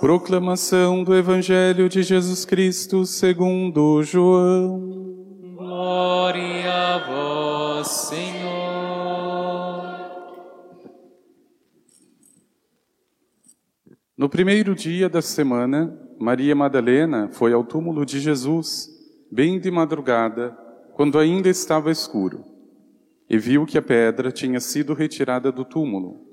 Proclamação 0.00 1.02
do 1.02 1.12
Evangelho 1.12 1.88
de 1.88 2.04
Jesus 2.04 2.44
Cristo 2.44 3.04
segundo 3.04 4.00
João. 4.04 4.78
Glória 5.56 6.72
a 6.72 6.98
vós, 6.98 7.88
Senhor. 7.88 8.38
No 14.16 14.28
primeiro 14.28 14.72
dia 14.76 15.08
da 15.08 15.20
semana, 15.20 15.98
Maria 16.16 16.54
Madalena 16.54 17.28
foi 17.32 17.52
ao 17.52 17.64
túmulo 17.64 18.06
de 18.06 18.20
Jesus, 18.20 18.88
bem 19.32 19.58
de 19.58 19.68
madrugada, 19.68 20.56
quando 20.94 21.18
ainda 21.18 21.48
estava 21.48 21.90
escuro, 21.90 22.44
e 23.28 23.36
viu 23.36 23.66
que 23.66 23.76
a 23.76 23.82
pedra 23.82 24.30
tinha 24.30 24.60
sido 24.60 24.94
retirada 24.94 25.50
do 25.50 25.64
túmulo. 25.64 26.24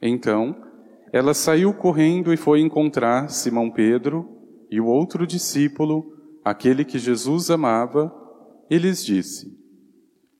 Então, 0.00 0.72
ela 1.14 1.32
saiu 1.32 1.72
correndo 1.72 2.32
e 2.32 2.36
foi 2.36 2.60
encontrar 2.60 3.30
Simão 3.30 3.70
Pedro 3.70 4.28
e 4.68 4.80
o 4.80 4.86
outro 4.86 5.24
discípulo, 5.24 6.12
aquele 6.44 6.84
que 6.84 6.98
Jesus 6.98 7.52
amava, 7.52 8.12
e 8.68 8.76
lhes 8.76 9.04
disse: 9.04 9.56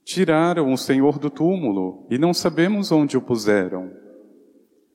Tiraram 0.05 0.73
o 0.73 0.77
Senhor 0.77 1.17
do 1.17 1.31
túmulo 1.31 2.05
e 2.11 2.19
não 2.19 2.35
sabemos 2.35 2.91
onde 2.91 3.17
o 3.17 3.23
puseram. 3.23 3.89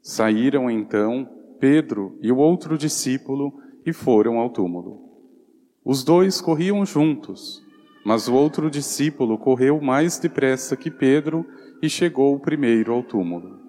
Saíram 0.01 0.69
então 0.69 1.29
Pedro 1.61 2.19
e 2.21 2.29
o 2.29 2.35
outro 2.35 2.77
discípulo 2.77 3.53
e 3.85 3.93
foram 3.93 4.37
ao 4.37 4.49
túmulo. 4.49 4.99
Os 5.85 6.03
dois 6.03 6.41
corriam 6.41 6.85
juntos, 6.85 7.65
mas 8.05 8.27
o 8.27 8.33
outro 8.33 8.69
discípulo 8.69 9.37
correu 9.37 9.79
mais 9.79 10.19
depressa 10.19 10.75
que 10.75 10.91
Pedro 10.91 11.45
e 11.81 11.89
chegou 11.89 12.37
primeiro 12.37 12.91
ao 12.91 13.01
túmulo. 13.01 13.68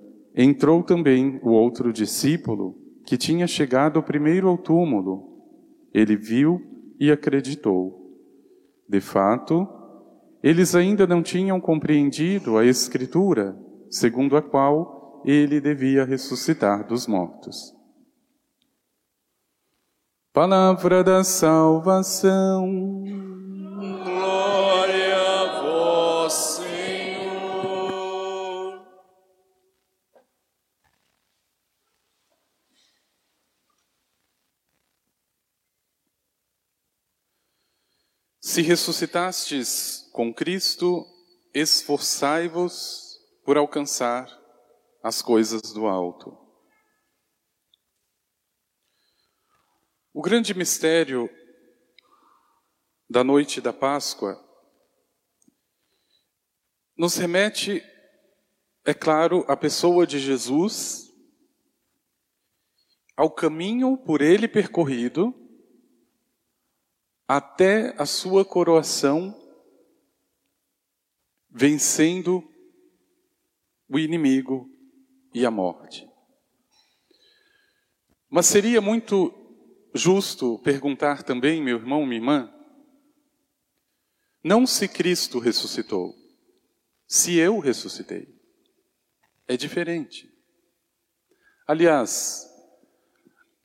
entrou 0.35 0.83
também 0.83 1.39
o 1.43 1.49
outro 1.49 1.91
discípulo 1.91 2.75
que 3.05 3.17
tinha 3.17 3.47
chegado 3.47 4.01
primeiro 4.01 4.47
ao 4.47 4.57
túmulo. 4.57 5.29
Ele 5.93 6.15
viu 6.15 6.61
e 6.99 7.11
acreditou. 7.11 7.99
De 8.87 9.01
fato, 9.01 9.67
eles 10.43 10.75
ainda 10.75 11.05
não 11.05 11.21
tinham 11.21 11.59
compreendido 11.59 12.57
a 12.57 12.65
Escritura, 12.65 13.57
segundo 13.89 14.35
a 14.35 14.41
qual 14.41 15.21
ele 15.25 15.61
devia 15.61 16.03
ressuscitar 16.03 16.87
dos 16.87 17.07
mortos. 17.07 17.75
Palavra 20.33 21.03
da 21.03 21.23
salvação. 21.23 23.30
Se 38.51 38.61
ressuscitastes 38.61 40.09
com 40.11 40.33
Cristo, 40.33 41.07
esforçai-vos 41.53 43.17
por 43.45 43.55
alcançar 43.55 44.27
as 45.01 45.21
coisas 45.21 45.61
do 45.71 45.87
alto. 45.87 46.37
O 50.13 50.21
grande 50.21 50.53
mistério 50.53 51.29
da 53.09 53.23
noite 53.23 53.61
da 53.61 53.71
Páscoa 53.71 54.37
nos 56.97 57.15
remete, 57.15 57.81
é 58.83 58.93
claro, 58.93 59.45
à 59.47 59.55
pessoa 59.55 60.05
de 60.05 60.19
Jesus, 60.19 61.09
ao 63.15 63.31
caminho 63.31 63.97
por 63.97 64.21
ele 64.21 64.45
percorrido 64.45 65.40
até 67.37 67.95
a 67.97 68.05
sua 68.05 68.43
coroação, 68.43 69.33
vencendo 71.49 72.43
o 73.87 73.97
inimigo 73.97 74.69
e 75.33 75.45
a 75.45 75.49
morte. 75.49 76.05
Mas 78.29 78.47
seria 78.47 78.81
muito 78.81 79.33
justo 79.93 80.59
perguntar 80.59 81.23
também, 81.23 81.63
meu 81.63 81.77
irmão, 81.77 82.05
minha 82.05 82.19
irmã, 82.19 82.53
não 84.43 84.67
se 84.67 84.89
Cristo 84.89 85.39
ressuscitou, 85.39 86.13
se 87.07 87.37
eu 87.37 87.59
ressuscitei. 87.59 88.27
É 89.47 89.55
diferente. 89.55 90.29
Aliás, 91.65 92.45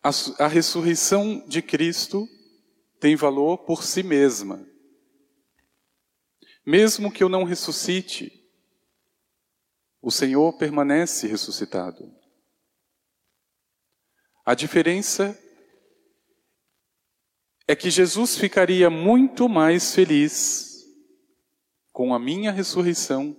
a, 0.00 0.10
a 0.44 0.46
ressurreição 0.46 1.44
de 1.48 1.60
Cristo 1.60 2.28
tem 2.98 3.16
valor 3.16 3.58
por 3.58 3.82
si 3.82 4.02
mesma. 4.02 4.66
Mesmo 6.64 7.12
que 7.12 7.22
eu 7.22 7.28
não 7.28 7.44
ressuscite, 7.44 8.44
o 10.02 10.10
Senhor 10.10 10.52
permanece 10.56 11.26
ressuscitado. 11.26 12.14
A 14.44 14.54
diferença 14.54 15.38
é 17.66 17.74
que 17.74 17.90
Jesus 17.90 18.36
ficaria 18.36 18.88
muito 18.88 19.48
mais 19.48 19.94
feliz 19.94 20.84
com 21.92 22.14
a 22.14 22.18
minha 22.18 22.52
ressurreição 22.52 23.36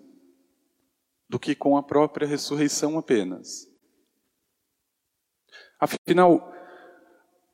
do 1.30 1.40
que 1.40 1.56
com 1.56 1.78
a 1.78 1.84
própria 1.84 2.28
ressurreição 2.28 2.98
apenas. 2.98 3.68
Afinal, 5.80 6.54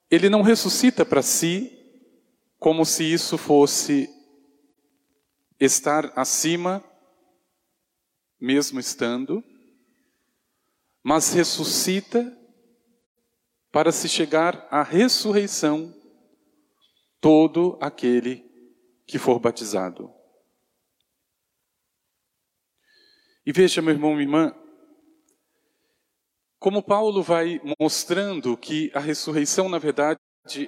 ele 0.10 0.30
não 0.30 0.42
ressuscita 0.42 1.06
para 1.06 1.22
si 1.22 1.83
como 2.64 2.86
se 2.86 3.04
isso 3.04 3.38
fosse 3.38 4.10
estar 5.60 6.18
acima, 6.18 6.82
mesmo 8.40 8.80
estando, 8.80 9.44
mas 11.04 11.34
ressuscita 11.34 12.24
para 13.70 13.92
se 13.92 14.08
chegar 14.08 14.66
à 14.72 14.82
ressurreição 14.82 15.94
todo 17.20 17.78
aquele 17.82 18.50
que 19.06 19.20
for 19.20 19.40
batizado. 19.40 20.10
E 23.46 23.52
veja, 23.52 23.82
meu 23.82 23.94
irmão, 23.94 24.12
minha 24.12 24.24
irmã, 24.24 24.56
como 26.60 26.82
Paulo 26.82 27.22
vai 27.22 27.60
mostrando 27.78 28.56
que 28.56 28.90
a 28.94 29.02
ressurreição, 29.02 29.68
na 29.68 29.80
verdade, 29.80 30.18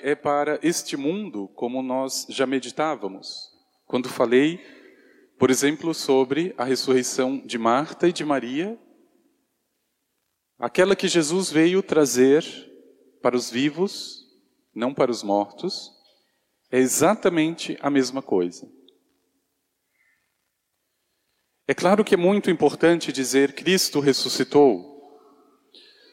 é 0.01 0.15
para 0.15 0.57
este 0.63 0.95
mundo, 0.95 1.49
como 1.49 1.81
nós 1.81 2.25
já 2.29 2.45
meditávamos, 2.47 3.51
quando 3.85 4.07
falei, 4.07 4.59
por 5.37 5.51
exemplo, 5.51 5.93
sobre 5.93 6.55
a 6.57 6.63
ressurreição 6.63 7.37
de 7.45 7.57
Marta 7.57 8.07
e 8.07 8.13
de 8.13 8.23
Maria, 8.23 8.79
aquela 10.57 10.95
que 10.95 11.09
Jesus 11.09 11.51
veio 11.51 11.83
trazer 11.83 12.43
para 13.21 13.35
os 13.35 13.49
vivos, 13.49 14.23
não 14.73 14.93
para 14.93 15.11
os 15.11 15.21
mortos, 15.21 15.91
é 16.71 16.79
exatamente 16.79 17.77
a 17.81 17.89
mesma 17.89 18.21
coisa. 18.21 18.71
É 21.67 21.73
claro 21.73 22.03
que 22.05 22.13
é 22.13 22.17
muito 22.17 22.49
importante 22.49 23.11
dizer 23.11 23.53
Cristo 23.53 23.99
ressuscitou, 23.99 24.95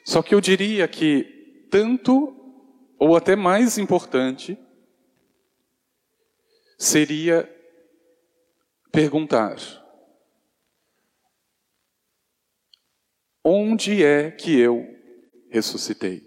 só 0.05 0.21
que 0.21 0.35
eu 0.35 0.41
diria 0.41 0.89
que 0.89 1.69
tanto 1.71 2.42
ou 3.03 3.17
até 3.17 3.35
mais 3.35 3.79
importante, 3.79 4.57
seria 6.79 7.53
perguntar: 8.93 9.57
onde 13.45 14.05
é 14.05 14.31
que 14.31 14.57
eu 14.57 14.87
ressuscitei? 15.51 16.23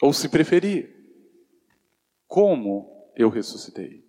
Ou 0.00 0.12
se 0.12 0.28
preferir, 0.28 0.94
como 2.28 3.10
eu 3.16 3.28
ressuscitei? 3.28 4.06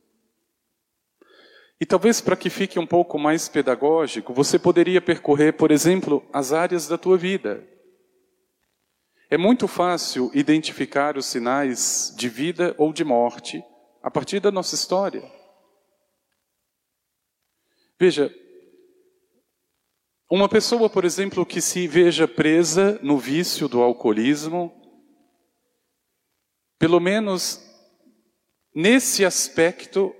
E 1.81 1.87
talvez 1.87 2.21
para 2.21 2.37
que 2.37 2.51
fique 2.51 2.77
um 2.77 2.85
pouco 2.85 3.17
mais 3.17 3.49
pedagógico, 3.49 4.31
você 4.31 4.59
poderia 4.59 5.01
percorrer, 5.01 5.53
por 5.53 5.71
exemplo, 5.71 6.23
as 6.31 6.53
áreas 6.53 6.87
da 6.87 6.99
tua 6.99 7.17
vida 7.17 7.67
É 9.29 9.37
muito 9.37 9.67
fácil 9.67 10.31
identificar 10.33 11.17
os 11.17 11.25
sinais 11.25 12.13
de 12.15 12.29
vida 12.29 12.73
ou 12.77 12.93
de 12.93 13.03
morte 13.03 13.61
a 14.01 14.09
partir 14.09 14.39
da 14.39 14.51
nossa 14.51 14.73
história. 14.73 15.21
Veja, 17.99 18.33
uma 20.29 20.47
pessoa, 20.47 20.89
por 20.89 21.03
exemplo, 21.03 21.45
que 21.45 21.59
se 21.59 21.87
veja 21.87 22.27
presa 22.27 22.99
no 23.01 23.17
vício 23.17 23.67
do 23.67 23.81
alcoolismo, 23.81 24.73
pelo 26.79 26.99
menos 26.99 27.61
nesse 28.73 29.25
aspecto, 29.25 30.15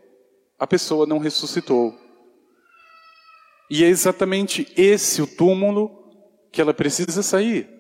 a 0.60 0.68
pessoa 0.68 1.06
não 1.06 1.18
ressuscitou. 1.20 1.98
E 3.70 3.84
é 3.84 3.88
exatamente 3.88 4.74
esse 4.76 5.22
o 5.22 5.28
túmulo 5.28 6.50
que 6.52 6.60
ela 6.60 6.74
precisa 6.74 7.22
sair. 7.22 7.77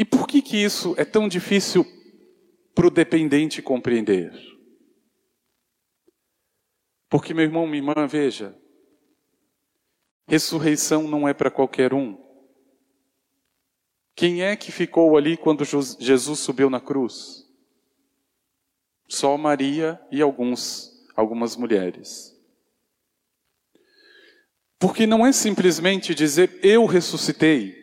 E 0.00 0.04
por 0.06 0.26
que, 0.26 0.40
que 0.40 0.56
isso 0.56 0.94
é 0.96 1.04
tão 1.04 1.28
difícil 1.28 1.84
para 2.74 2.86
o 2.86 2.90
dependente 2.90 3.60
compreender? 3.60 4.32
Porque, 7.06 7.34
meu 7.34 7.44
irmão, 7.44 7.66
minha 7.66 7.82
irmã, 7.82 8.06
veja, 8.06 8.58
ressurreição 10.26 11.06
não 11.06 11.28
é 11.28 11.34
para 11.34 11.50
qualquer 11.50 11.92
um. 11.92 12.18
Quem 14.16 14.42
é 14.42 14.56
que 14.56 14.72
ficou 14.72 15.18
ali 15.18 15.36
quando 15.36 15.66
Jesus 15.66 16.38
subiu 16.38 16.70
na 16.70 16.80
cruz? 16.80 17.46
Só 19.06 19.36
Maria 19.36 20.00
e 20.10 20.22
alguns, 20.22 21.06
algumas 21.14 21.56
mulheres. 21.56 22.34
Porque 24.78 25.06
não 25.06 25.26
é 25.26 25.30
simplesmente 25.30 26.14
dizer 26.14 26.58
eu 26.62 26.86
ressuscitei. 26.86 27.79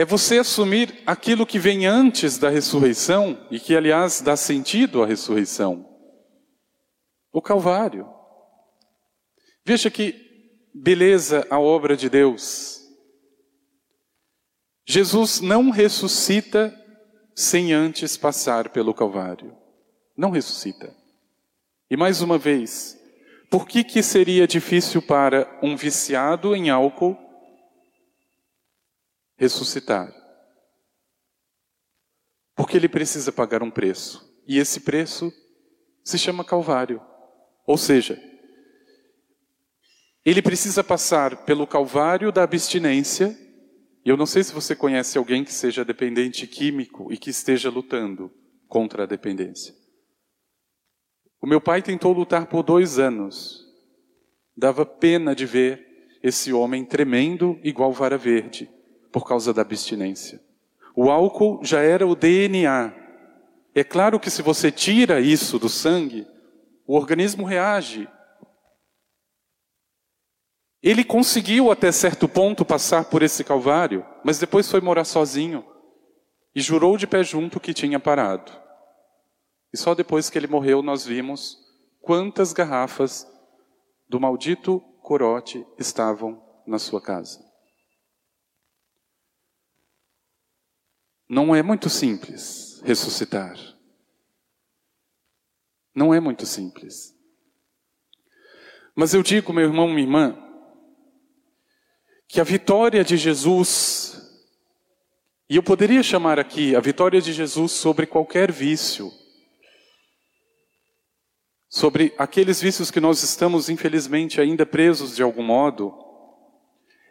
É 0.00 0.04
você 0.06 0.38
assumir 0.38 1.02
aquilo 1.04 1.46
que 1.46 1.58
vem 1.58 1.84
antes 1.84 2.38
da 2.38 2.48
ressurreição 2.48 3.46
e 3.50 3.60
que, 3.60 3.76
aliás, 3.76 4.22
dá 4.22 4.34
sentido 4.34 5.02
à 5.02 5.06
ressurreição. 5.06 5.86
O 7.30 7.42
Calvário. 7.42 8.08
Veja 9.62 9.90
que 9.90 10.14
beleza 10.72 11.46
a 11.50 11.60
obra 11.60 11.98
de 11.98 12.08
Deus. 12.08 12.80
Jesus 14.86 15.42
não 15.42 15.68
ressuscita 15.68 16.74
sem 17.36 17.74
antes 17.74 18.16
passar 18.16 18.70
pelo 18.70 18.94
Calvário. 18.94 19.54
Não 20.16 20.30
ressuscita. 20.30 20.96
E 21.90 21.96
mais 21.98 22.22
uma 22.22 22.38
vez, 22.38 22.98
por 23.50 23.68
que, 23.68 23.84
que 23.84 24.02
seria 24.02 24.46
difícil 24.46 25.02
para 25.02 25.58
um 25.62 25.76
viciado 25.76 26.56
em 26.56 26.70
álcool 26.70 27.18
ressuscitar? 29.40 30.14
Porque 32.54 32.76
ele 32.76 32.90
precisa 32.90 33.32
pagar 33.32 33.62
um 33.62 33.70
preço. 33.70 34.30
E 34.46 34.58
esse 34.58 34.80
preço 34.80 35.32
se 36.04 36.18
chama 36.18 36.44
Calvário. 36.44 37.00
Ou 37.66 37.78
seja, 37.78 38.20
ele 40.22 40.42
precisa 40.42 40.84
passar 40.84 41.44
pelo 41.46 41.66
Calvário 41.66 42.30
da 42.30 42.42
abstinência. 42.42 43.34
E 44.04 44.10
eu 44.10 44.16
não 44.16 44.26
sei 44.26 44.44
se 44.44 44.52
você 44.52 44.76
conhece 44.76 45.16
alguém 45.16 45.42
que 45.42 45.54
seja 45.54 45.86
dependente 45.86 46.46
químico 46.46 47.10
e 47.10 47.16
que 47.16 47.30
esteja 47.30 47.70
lutando 47.70 48.30
contra 48.68 49.04
a 49.04 49.06
dependência. 49.06 49.74
O 51.40 51.46
meu 51.46 51.62
pai 51.62 51.80
tentou 51.80 52.12
lutar 52.12 52.46
por 52.46 52.62
dois 52.62 52.98
anos. 52.98 53.64
Dava 54.54 54.84
pena 54.84 55.34
de 55.34 55.46
ver 55.46 56.18
esse 56.22 56.52
homem 56.52 56.84
tremendo 56.84 57.58
igual 57.62 57.90
vara 57.90 58.18
verde 58.18 58.68
por 59.12 59.26
causa 59.26 59.52
da 59.52 59.62
abstinência. 59.62 60.40
O 60.94 61.10
álcool 61.10 61.60
já 61.62 61.80
era 61.80 62.06
o 62.06 62.14
DNA. 62.14 62.92
É 63.74 63.84
claro 63.84 64.18
que 64.18 64.30
se 64.30 64.42
você 64.42 64.70
tira 64.70 65.20
isso 65.20 65.58
do 65.58 65.68
sangue, 65.68 66.26
o 66.86 66.96
organismo 66.96 67.44
reage. 67.44 68.08
Ele 70.82 71.04
conseguiu 71.04 71.70
até 71.70 71.92
certo 71.92 72.28
ponto 72.28 72.64
passar 72.64 73.04
por 73.04 73.22
esse 73.22 73.44
calvário, 73.44 74.04
mas 74.24 74.38
depois 74.38 74.70
foi 74.70 74.80
morar 74.80 75.04
sozinho 75.04 75.64
e 76.54 76.60
jurou 76.60 76.96
de 76.96 77.06
pé 77.06 77.22
junto 77.22 77.60
que 77.60 77.74
tinha 77.74 78.00
parado. 78.00 78.50
E 79.72 79.76
só 79.76 79.94
depois 79.94 80.28
que 80.28 80.38
ele 80.38 80.46
morreu 80.48 80.82
nós 80.82 81.04
vimos 81.04 81.58
quantas 82.00 82.52
garrafas 82.52 83.26
do 84.08 84.18
maldito 84.18 84.80
corote 85.02 85.64
estavam 85.78 86.42
na 86.66 86.78
sua 86.78 87.00
casa. 87.00 87.49
Não 91.30 91.54
é 91.54 91.62
muito 91.62 91.88
simples 91.88 92.82
ressuscitar. 92.84 93.56
Não 95.94 96.12
é 96.12 96.18
muito 96.18 96.44
simples. 96.44 97.14
Mas 98.96 99.14
eu 99.14 99.22
digo, 99.22 99.52
meu 99.52 99.62
irmão, 99.62 99.86
minha 99.86 100.00
irmã, 100.00 100.36
que 102.26 102.40
a 102.40 102.44
vitória 102.44 103.04
de 103.04 103.16
Jesus, 103.16 104.20
e 105.48 105.54
eu 105.54 105.62
poderia 105.62 106.02
chamar 106.02 106.40
aqui 106.40 106.74
a 106.74 106.80
vitória 106.80 107.20
de 107.20 107.32
Jesus 107.32 107.70
sobre 107.70 108.06
qualquer 108.06 108.50
vício, 108.50 109.12
sobre 111.68 112.12
aqueles 112.18 112.60
vícios 112.60 112.90
que 112.90 112.98
nós 112.98 113.22
estamos, 113.22 113.68
infelizmente, 113.68 114.40
ainda 114.40 114.66
presos 114.66 115.14
de 115.14 115.22
algum 115.22 115.44
modo, 115.44 115.94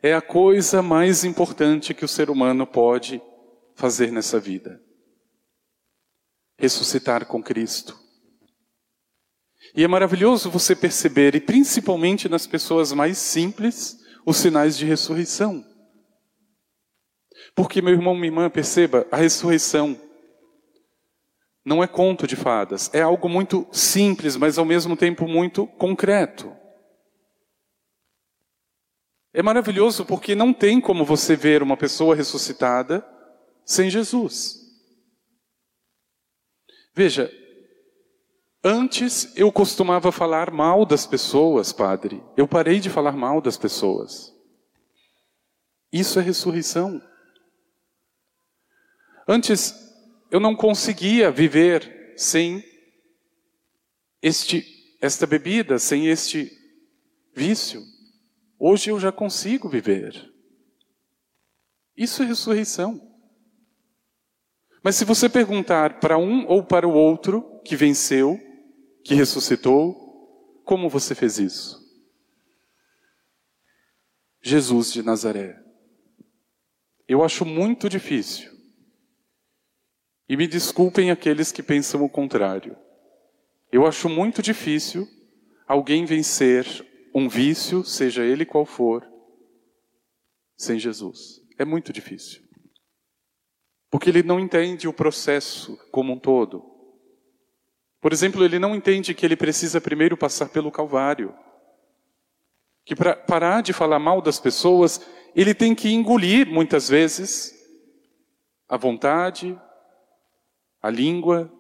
é 0.04 0.14
a 0.14 0.22
coisa 0.22 0.82
mais 0.82 1.24
importante 1.24 1.94
que 1.94 2.04
o 2.04 2.08
ser 2.08 2.30
humano 2.30 2.68
pode 2.68 3.22
fazer 3.80 4.12
nessa 4.12 4.38
vida. 4.40 4.82
Ressuscitar 6.58 7.26
com 7.26 7.42
Cristo. 7.42 7.98
E 9.74 9.84
é 9.84 9.88
maravilhoso 9.88 10.52
você 10.52 10.76
perceber, 10.76 11.34
e 11.34 11.40
principalmente 11.40 12.28
nas 12.28 12.46
pessoas 12.46 12.92
mais 12.92 13.18
simples, 13.18 13.98
os 14.26 14.36
sinais 14.36 14.78
de 14.78 14.86
ressurreição. 14.86 15.66
Porque, 17.56 17.82
meu 17.82 17.94
irmão, 17.94 18.14
minha 18.14 18.28
irmã, 18.28 18.50
perceba, 18.50 19.08
a 19.10 19.16
ressurreição 19.16 20.00
não 21.64 21.82
é 21.82 21.88
conto 21.88 22.28
de 22.28 22.36
fadas, 22.36 22.90
é 22.94 23.02
algo 23.02 23.30
muito 23.30 23.66
simples, 23.72 24.36
mas 24.36 24.58
ao 24.58 24.66
mesmo 24.66 24.98
tempo 24.98 25.26
muito 25.26 25.66
concreto. 25.66 26.54
É 29.34 29.42
maravilhoso 29.42 30.06
porque 30.06 30.36
não 30.36 30.52
tem 30.52 30.82
como 30.82 31.06
você 31.06 31.36
ver 31.36 31.64
uma 31.64 31.78
pessoa 31.78 32.16
ressuscitada 32.16 33.06
sem 33.70 33.88
Jesus. 33.88 34.68
Veja, 36.92 37.32
antes 38.64 39.32
eu 39.38 39.52
costumava 39.52 40.12
falar 40.12 40.50
mal 40.50 40.88
das 40.88 41.06
pessoas, 41.06 41.72
padre. 41.72 42.20
Eu 42.36 42.48
parei 42.48 42.80
de 42.80 42.90
falar 42.90 43.12
mal 43.12 43.40
das 43.40 43.58
pessoas. 43.58 44.34
Isso 45.94 46.20
é 46.20 46.24
ressurreição. 46.24 47.00
Antes 49.28 49.72
eu 50.32 50.40
não 50.40 50.56
conseguia 50.56 51.30
viver 51.30 52.16
sem 52.18 52.64
este, 54.20 54.66
esta 55.00 55.28
bebida, 55.28 55.78
sem 55.78 56.08
este 56.08 56.52
vício. 57.36 57.84
Hoje 58.58 58.90
eu 58.90 59.00
já 59.00 59.12
consigo 59.12 59.70
viver. 59.70 60.34
Isso 61.96 62.24
é 62.24 62.26
ressurreição. 62.26 63.09
Mas 64.82 64.96
se 64.96 65.06
você 65.06 65.28
perguntar 65.28 66.00
para 66.00 66.18
um 66.18 66.48
ou 66.48 66.64
para 66.64 66.88
o 66.88 66.94
outro 66.94 67.62
que 67.66 67.76
venceu, 67.76 68.40
que 69.04 69.14
ressuscitou, 69.14 70.62
como 70.64 70.90
você 70.90 71.14
fez 71.14 71.38
isso? 71.38 71.80
Jesus 74.42 74.94
de 74.94 75.04
Nazaré. 75.04 75.58
Eu 77.08 77.24
acho 77.24 77.46
muito 77.46 77.90
difícil 77.90 78.52
e 80.28 80.38
me 80.38 80.48
desculpem 80.48 81.10
aqueles 81.10 81.52
que 81.52 81.64
pensam 81.64 82.04
o 82.04 82.10
contrário. 82.10 82.78
Eu 83.72 83.86
acho 83.86 84.08
muito 84.08 84.42
difícil 84.42 85.08
alguém 85.68 86.06
vencer 86.06 86.66
um 87.14 87.28
vício, 87.28 87.84
seja 87.84 88.24
ele 88.24 88.46
qual 88.46 88.66
for, 88.66 89.08
sem 90.56 90.78
Jesus. 90.78 91.42
É 91.58 91.66
muito 91.66 91.92
difícil. 91.92 92.49
Porque 93.90 94.10
ele 94.10 94.24
não 94.24 94.40
entende 94.40 94.88
o 94.88 94.94
processo 94.94 95.78
como 95.92 96.14
um 96.14 96.20
todo. 96.20 96.64
Por 98.00 98.14
exemplo, 98.14 98.44
ele 98.46 98.60
não 98.60 98.76
entende 98.76 99.14
que 99.14 99.26
ele 99.26 99.36
precisa 99.36 99.82
primeiro 99.82 100.16
passar 100.16 100.50
pelo 100.50 100.72
Calvário. 100.72 101.34
Que 102.86 102.96
para 102.96 103.16
parar 103.16 103.62
de 103.62 103.74
falar 103.74 104.00
mal 104.00 104.22
das 104.22 104.40
pessoas, 104.40 105.02
ele 105.36 105.54
tem 105.54 105.76
que 105.76 105.92
engolir 105.92 106.48
muitas 106.48 106.88
vezes 106.88 107.54
a 108.68 108.78
vontade, 108.78 109.60
a 110.82 110.90
língua. 110.90 111.52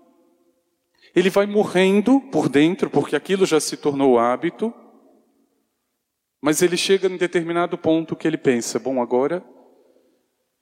Ele 1.15 1.29
vai 1.29 1.45
morrendo 1.45 2.21
por 2.31 2.47
dentro, 2.47 2.89
porque 2.89 3.15
aquilo 3.15 3.45
já 3.45 3.59
se 3.59 3.75
tornou 3.75 4.19
hábito. 4.19 4.73
Mas 6.39 6.61
ele 6.61 6.77
chega 6.77 7.07
em 7.07 7.17
determinado 7.17 7.77
ponto 7.77 8.15
que 8.15 8.27
ele 8.27 8.37
pensa: 8.37 8.79
bom, 8.79 9.01
agora 9.01 9.43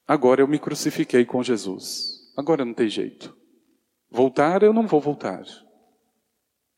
agora 0.07 0.41
eu 0.41 0.47
me 0.47 0.57
crucifiquei 0.57 1.25
com 1.25 1.43
Jesus. 1.43 2.33
Agora 2.35 2.63
não 2.63 2.73
tem 2.73 2.87
jeito. 2.87 3.35
Voltar 4.09 4.63
eu 4.63 4.71
não 4.71 4.87
vou 4.87 5.01
voltar. 5.01 5.43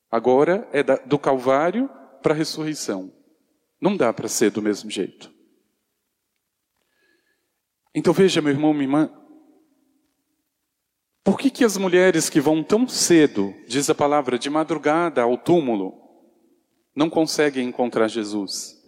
Agora 0.10 0.68
é 0.72 0.82
do 1.06 1.20
Calvário 1.20 1.90
para 2.22 2.34
a 2.34 2.38
ressurreição. 2.38 3.14
Não 3.80 3.96
dá 3.96 4.12
para 4.12 4.28
ser 4.28 4.52
do 4.52 4.62
mesmo 4.62 4.90
jeito. 4.90 5.32
Então 7.94 8.14
veja, 8.14 8.42
meu 8.42 8.52
irmão, 8.52 8.74
minha 8.74 8.86
irmã, 8.86 9.12
por 11.24 11.38
que, 11.38 11.50
que 11.50 11.64
as 11.64 11.78
mulheres 11.78 12.30
que 12.30 12.42
vão 12.42 12.64
tão 12.64 12.88
cedo, 12.88 13.54
diz 13.68 13.90
a 13.90 13.96
palavra, 13.96 14.38
de 14.38 14.50
madrugada 14.50 15.22
ao 15.22 15.38
túmulo, 15.38 15.94
não 16.96 17.10
conseguem 17.10 17.68
encontrar 17.68 18.08
Jesus? 18.08 18.79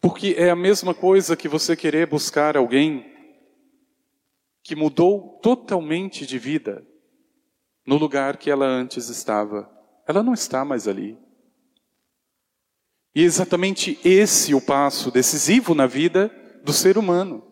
Porque 0.00 0.34
é 0.38 0.48
a 0.50 0.56
mesma 0.56 0.94
coisa 0.94 1.36
que 1.36 1.48
você 1.48 1.76
querer 1.76 2.06
buscar 2.06 2.56
alguém 2.56 3.10
que 4.62 4.74
mudou 4.74 5.38
totalmente 5.42 6.24
de 6.24 6.38
vida 6.38 6.86
no 7.86 7.96
lugar 7.96 8.36
que 8.36 8.50
ela 8.50 8.66
antes 8.66 9.08
estava. 9.08 9.70
Ela 10.06 10.22
não 10.22 10.32
está 10.32 10.64
mais 10.64 10.88
ali. 10.88 11.18
E 13.14 13.22
é 13.22 13.24
exatamente 13.24 13.98
esse 14.04 14.54
o 14.54 14.60
passo 14.60 15.10
decisivo 15.10 15.74
na 15.74 15.86
vida 15.86 16.30
do 16.64 16.72
ser 16.72 16.96
humano. 16.96 17.46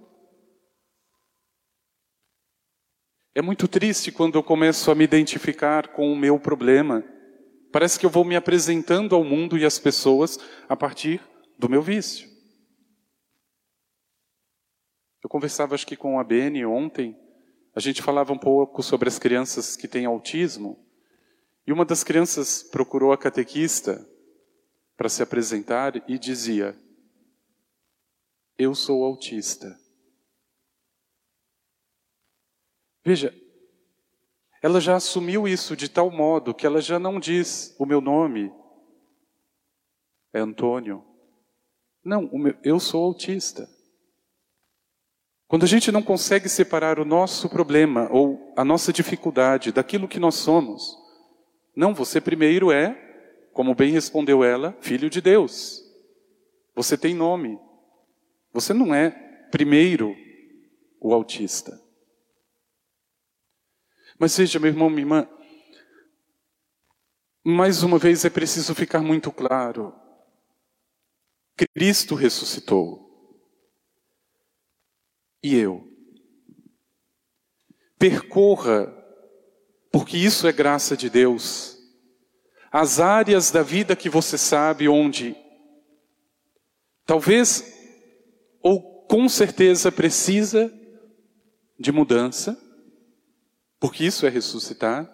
É 3.35 3.43
muito 3.43 3.69
triste 3.69 4.11
quando 4.11 4.37
eu 4.37 4.43
começo 4.43 4.91
a 4.91 4.95
me 4.95 5.05
identificar 5.05 5.89
com 5.89 6.13
o 6.13 6.17
meu 6.17 6.39
problema. 6.39 7.05
Parece 7.73 7.99
que 7.99 8.07
eu 8.07 8.11
vou 8.11 8.25
me 8.25 8.35
apresentando 8.35 9.15
ao 9.15 9.23
mundo 9.23 9.59
e 9.59 9.65
às 9.65 9.79
pessoas 9.79 10.39
a 10.69 10.77
partir 10.77 11.21
do 11.59 11.69
meu 11.69 11.83
vício. 11.83 12.28
Eu 15.29 15.31
conversava, 15.31 15.75
acho 15.75 15.87
que 15.87 15.95
com 15.95 16.19
a 16.19 16.25
Beni 16.25 16.65
ontem, 16.65 17.15
a 17.75 17.81
gente 17.81 18.03
falava 18.03 18.33
um 18.33 18.39
pouco 18.39 18.83
sobre 18.83 19.09
as 19.11 19.19
crianças 19.19 19.77
que 19.77 19.87
têm 19.87 20.07
autismo. 20.07 20.83
E 21.67 21.73
uma 21.73 21.85
das 21.85 22.03
crianças 22.03 22.63
procurou 22.63 23.13
a 23.13 23.19
catequista 23.19 24.09
para 24.97 25.11
se 25.11 25.23
apresentar 25.23 26.03
e 26.09 26.19
dizia: 26.19 26.75
Eu 28.57 28.75
sou 28.75 29.05
autista. 29.05 29.79
Veja, 33.05 33.35
ela 34.63 34.81
já 34.81 34.97
assumiu 34.97 35.47
isso 35.47 35.77
de 35.77 35.91
tal 35.91 36.11
modo 36.11 36.55
que 36.55 36.65
ela 36.65 36.81
já 36.81 36.99
não 36.99 37.21
diz 37.21 37.77
o 37.79 37.85
meu 37.85 38.01
nome 38.01 38.51
é 40.33 40.41
Antônio. 40.41 41.05
Não, 42.03 42.23
meu, 42.33 42.57
eu 42.65 42.81
sou 42.81 43.05
autista. 43.05 43.69
Quando 45.49 45.65
a 45.65 45.67
gente 45.67 45.91
não 45.91 46.03
consegue 46.03 46.47
separar 46.47 46.99
o 47.01 47.07
nosso 47.07 47.49
problema 47.49 48.07
ou 48.13 48.53
a 48.55 48.63
nossa 48.63 48.93
dificuldade 48.93 49.73
daquilo 49.73 50.07
que 50.07 50.21
nós 50.21 50.35
somos, 50.35 50.95
não, 51.75 51.95
você 51.95 52.21
primeiro 52.21 52.71
é 52.71 53.07
como 53.55 53.75
bem 53.75 53.91
respondeu 53.91 54.45
ela, 54.45 54.77
filho 54.81 55.09
de 55.09 55.23
Deus. 55.23 55.83
Você 56.75 56.99
tem 56.99 57.15
nome. 57.15 57.59
Você 58.53 58.75
não 58.75 58.95
é 58.95 59.11
primeiro 59.51 60.15
o 61.01 61.15
autista. 61.15 61.81
Mas 64.19 64.33
seja, 64.33 64.59
meu 64.59 64.71
irmão, 64.71 64.91
minha 64.91 65.03
irmã, 65.03 65.29
mais 67.43 67.83
uma 67.83 67.99
vez 67.99 68.25
é 68.25 68.31
preciso 68.31 68.75
ficar 68.75 69.01
muito 69.01 69.33
claro. 69.33 69.95
Cristo 71.57 72.15
ressuscitou. 72.15 73.08
E 75.49 75.57
eu? 75.57 75.83
Percorra, 77.99 78.87
porque 79.91 80.17
isso 80.17 80.47
é 80.47 80.53
graça 80.53 80.97
de 80.97 81.09
Deus 81.09 81.79
as 82.71 83.01
áreas 83.01 83.51
da 83.51 83.63
vida 83.63 83.97
que 83.97 84.11
você 84.11 84.37
sabe 84.37 84.89
onde 84.89 85.35
talvez 87.07 87.65
ou 88.63 89.07
com 89.07 89.27
certeza 89.29 89.91
precisa 89.91 90.71
de 91.81 91.91
mudança, 91.91 92.59
porque 93.81 94.05
isso 94.05 94.27
é 94.27 94.29
ressuscitar. 94.29 95.09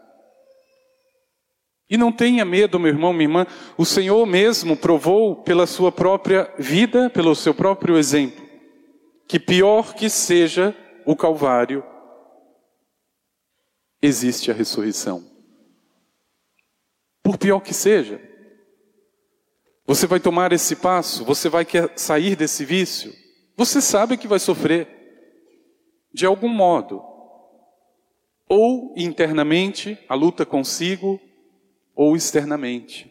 E 1.89 1.97
não 1.97 2.11
tenha 2.11 2.45
medo, 2.45 2.81
meu 2.81 2.91
irmão, 2.91 3.13
minha 3.13 3.27
irmã, 3.29 3.47
o 3.77 3.85
Senhor 3.85 4.27
mesmo 4.27 4.77
provou 4.77 5.45
pela 5.45 5.67
sua 5.67 5.93
própria 5.93 6.53
vida, 6.59 7.09
pelo 7.11 7.37
seu 7.37 7.55
próprio 7.55 7.97
exemplo, 7.97 8.44
que 9.27 9.39
pior 9.39 9.95
que 9.95 10.09
seja 10.09 10.75
o 11.07 11.17
Calvário, 11.17 11.85
existe 14.01 14.51
a 14.51 14.55
ressurreição 14.55 15.35
por 17.25 17.39
pior 17.39 17.61
que 17.61 17.73
seja. 17.73 18.21
Você 19.87 20.07
vai 20.07 20.21
tomar 20.21 20.53
esse 20.53 20.77
passo, 20.77 21.25
você 21.25 21.49
vai 21.49 21.67
sair 21.97 22.37
desse 22.37 22.65
vício, 22.65 23.13
você 23.57 23.81
sabe 23.81 24.19
que 24.19 24.29
vai 24.29 24.39
sofrer, 24.39 24.87
de 26.13 26.27
algum 26.27 26.49
modo, 26.49 27.03
ou 28.47 28.95
internamente, 28.97 29.99
a 30.09 30.15
luta 30.15 30.45
consigo, 30.45 31.19
ou 31.95 32.15
externamente. 32.15 33.11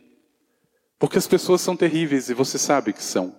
Porque 1.00 1.18
as 1.18 1.28
pessoas 1.28 1.62
são 1.62 1.76
terríveis 1.76 2.30
e 2.30 2.34
você 2.34 2.58
sabe 2.58 2.94
que 2.94 3.04
são. 3.04 3.36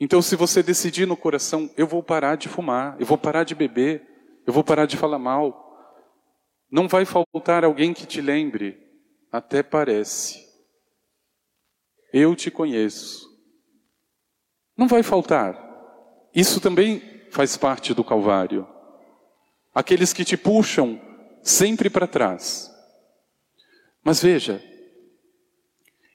Então, 0.00 0.22
se 0.22 0.34
você 0.34 0.62
decidir 0.62 1.06
no 1.06 1.16
coração, 1.16 1.70
eu 1.76 1.86
vou 1.86 2.02
parar 2.02 2.36
de 2.36 2.48
fumar, 2.48 2.96
eu 2.98 3.04
vou 3.04 3.18
parar 3.18 3.44
de 3.44 3.54
beber, 3.54 4.02
eu 4.46 4.52
vou 4.52 4.64
parar 4.64 4.86
de 4.86 4.96
falar 4.96 5.18
mal, 5.18 5.70
não 6.70 6.88
vai 6.88 7.04
faltar 7.04 7.64
alguém 7.64 7.92
que 7.92 8.06
te 8.06 8.20
lembre 8.20 8.78
até 9.30 9.62
parece. 9.62 10.48
Eu 12.12 12.34
te 12.34 12.50
conheço. 12.50 13.28
Não 14.76 14.88
vai 14.88 15.02
faltar. 15.02 15.54
Isso 16.34 16.60
também 16.60 17.02
faz 17.30 17.56
parte 17.56 17.92
do 17.92 18.02
Calvário. 18.02 18.66
Aqueles 19.74 20.12
que 20.12 20.24
te 20.24 20.36
puxam 20.36 21.00
sempre 21.42 21.90
para 21.90 22.06
trás. 22.06 22.70
Mas 24.02 24.22
veja, 24.22 24.62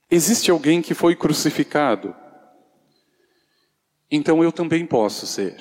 existe 0.10 0.50
alguém 0.50 0.82
que 0.82 0.94
foi 0.94 1.16
crucificado. 1.16 2.16
Então 4.10 4.44
eu 4.44 4.52
também 4.52 4.86
posso 4.86 5.26
ser. 5.26 5.56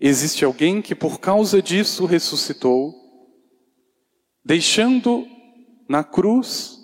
Existe 0.00 0.44
alguém 0.44 0.80
que 0.80 0.94
por 0.94 1.18
causa 1.18 1.60
disso 1.60 2.06
ressuscitou, 2.06 2.94
deixando 4.44 5.26
na 5.88 6.04
cruz 6.04 6.78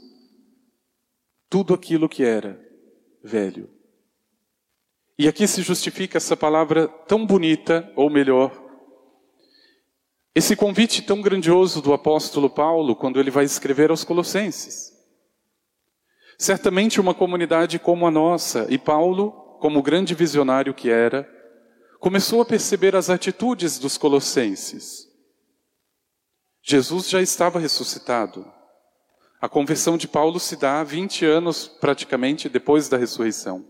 tudo 1.48 1.72
aquilo 1.72 2.08
que 2.08 2.24
era 2.24 2.60
velho. 3.22 3.70
E 5.16 5.28
aqui 5.28 5.46
se 5.46 5.62
justifica 5.62 6.18
essa 6.18 6.36
palavra 6.36 6.88
tão 6.88 7.24
bonita, 7.24 7.92
ou 7.94 8.10
melhor, 8.10 8.64
esse 10.34 10.56
convite 10.56 11.00
tão 11.02 11.22
grandioso 11.22 11.80
do 11.80 11.92
apóstolo 11.92 12.50
Paulo 12.50 12.96
quando 12.96 13.20
ele 13.20 13.30
vai 13.30 13.44
escrever 13.44 13.90
aos 13.90 14.02
Colossenses. 14.02 14.92
Certamente 16.36 17.00
uma 17.00 17.14
comunidade 17.14 17.78
como 17.78 18.04
a 18.04 18.10
nossa, 18.10 18.66
e 18.68 18.76
Paulo, 18.76 19.43
como 19.60 19.82
grande 19.82 20.14
visionário 20.14 20.74
que 20.74 20.90
era, 20.90 21.28
começou 21.98 22.42
a 22.42 22.44
perceber 22.44 22.94
as 22.94 23.08
atitudes 23.08 23.78
dos 23.78 23.96
colossenses. 23.96 25.08
Jesus 26.62 27.08
já 27.08 27.20
estava 27.20 27.58
ressuscitado. 27.58 28.50
A 29.40 29.48
conversão 29.48 29.96
de 29.96 30.08
Paulo 30.08 30.40
se 30.40 30.56
dá 30.56 30.82
20 30.82 31.24
anos 31.26 31.68
praticamente 31.68 32.48
depois 32.48 32.88
da 32.88 32.96
ressurreição. 32.96 33.68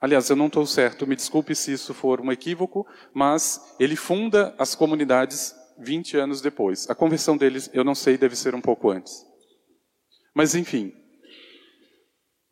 Aliás, 0.00 0.28
eu 0.28 0.36
não 0.36 0.48
estou 0.48 0.66
certo, 0.66 1.06
me 1.06 1.16
desculpe 1.16 1.54
se 1.54 1.72
isso 1.72 1.94
for 1.94 2.20
um 2.20 2.30
equívoco, 2.30 2.86
mas 3.14 3.74
ele 3.80 3.96
funda 3.96 4.54
as 4.58 4.74
comunidades 4.74 5.54
20 5.78 6.16
anos 6.16 6.40
depois. 6.40 6.88
A 6.90 6.94
conversão 6.94 7.36
deles, 7.36 7.70
eu 7.72 7.82
não 7.82 7.94
sei, 7.94 8.18
deve 8.18 8.36
ser 8.36 8.54
um 8.54 8.60
pouco 8.60 8.90
antes. 8.90 9.24
Mas 10.34 10.54
enfim, 10.54 10.92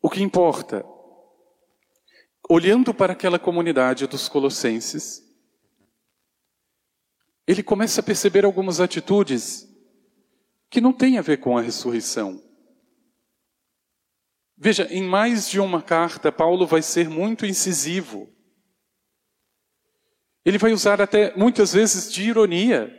o 0.05 0.09
que 0.09 0.21
importa, 0.21 0.85
olhando 2.47 2.93
para 2.93 3.13
aquela 3.13 3.39
comunidade 3.39 4.05
dos 4.05 4.29
Colossenses, 4.29 5.23
ele 7.47 7.63
começa 7.63 8.01
a 8.01 8.03
perceber 8.03 8.45
algumas 8.45 8.79
atitudes 8.79 9.67
que 10.69 10.79
não 10.79 10.93
têm 10.93 11.17
a 11.17 11.23
ver 11.23 11.37
com 11.37 11.57
a 11.57 11.61
ressurreição. 11.61 12.39
Veja, 14.55 14.87
em 14.91 15.01
mais 15.01 15.49
de 15.49 15.59
uma 15.59 15.81
carta, 15.81 16.31
Paulo 16.31 16.67
vai 16.67 16.83
ser 16.83 17.09
muito 17.09 17.43
incisivo. 17.43 18.31
Ele 20.45 20.59
vai 20.59 20.71
usar 20.71 21.01
até 21.01 21.35
muitas 21.35 21.73
vezes 21.73 22.13
de 22.13 22.29
ironia 22.29 22.93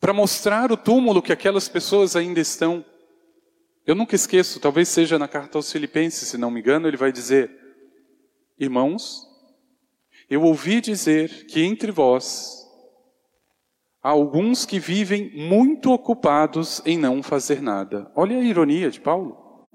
para 0.00 0.12
mostrar 0.12 0.72
o 0.72 0.76
túmulo 0.76 1.22
que 1.22 1.32
aquelas 1.32 1.68
pessoas 1.68 2.16
ainda 2.16 2.40
estão. 2.40 2.84
Eu 3.86 3.94
nunca 3.94 4.16
esqueço, 4.16 4.58
talvez 4.58 4.88
seja 4.88 5.16
na 5.16 5.28
carta 5.28 5.56
aos 5.56 5.70
Filipenses, 5.70 6.28
se 6.28 6.36
não 6.36 6.50
me 6.50 6.58
engano, 6.58 6.88
ele 6.88 6.96
vai 6.96 7.12
dizer: 7.12 7.48
Irmãos, 8.58 9.22
eu 10.28 10.42
ouvi 10.42 10.80
dizer 10.80 11.46
que 11.46 11.62
entre 11.62 11.92
vós 11.92 12.66
há 14.02 14.08
alguns 14.08 14.66
que 14.66 14.80
vivem 14.80 15.30
muito 15.36 15.92
ocupados 15.92 16.82
em 16.84 16.98
não 16.98 17.22
fazer 17.22 17.62
nada. 17.62 18.10
Olha 18.16 18.36
a 18.36 18.42
ironia 18.42 18.90
de 18.90 19.00
Paulo. 19.00 19.68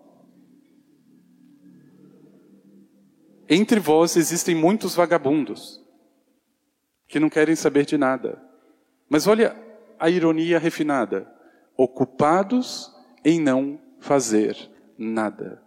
Entre 3.48 3.80
vós 3.80 4.18
existem 4.18 4.54
muitos 4.54 4.94
vagabundos 4.94 5.82
que 7.08 7.20
não 7.20 7.30
querem 7.30 7.56
saber 7.56 7.86
de 7.86 7.98
nada. 7.98 8.42
Mas 9.10 9.26
olha 9.26 9.56
a 9.98 10.10
ironia 10.10 10.60
refinada: 10.60 11.34
ocupados 11.78 12.94
em 13.24 13.40
não 13.40 13.80
fazer 14.02 14.58
nada. 14.98 15.64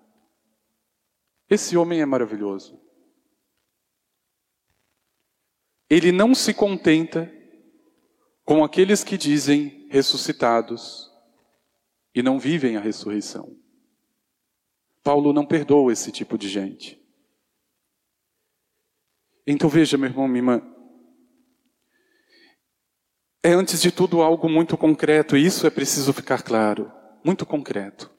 Esse 1.48 1.76
homem 1.76 2.00
é 2.00 2.06
maravilhoso. 2.06 2.78
Ele 5.88 6.10
não 6.10 6.34
se 6.34 6.52
contenta 6.52 7.32
com 8.44 8.64
aqueles 8.64 9.04
que 9.04 9.16
dizem 9.16 9.86
ressuscitados 9.88 11.10
e 12.14 12.22
não 12.22 12.38
vivem 12.38 12.76
a 12.76 12.80
ressurreição. 12.80 13.56
Paulo 15.02 15.32
não 15.32 15.46
perdoa 15.46 15.92
esse 15.92 16.10
tipo 16.10 16.36
de 16.36 16.48
gente. 16.48 17.00
Então 19.46 19.68
veja, 19.68 19.98
meu 19.98 20.08
irmão, 20.08 20.26
minha 20.26 20.38
irmã, 20.38 20.74
é 23.42 23.52
antes 23.52 23.80
de 23.82 23.92
tudo 23.92 24.22
algo 24.22 24.48
muito 24.48 24.76
concreto, 24.76 25.36
e 25.36 25.44
isso 25.44 25.66
é 25.66 25.70
preciso 25.70 26.14
ficar 26.14 26.42
claro, 26.42 26.90
muito 27.22 27.44
concreto. 27.44 28.13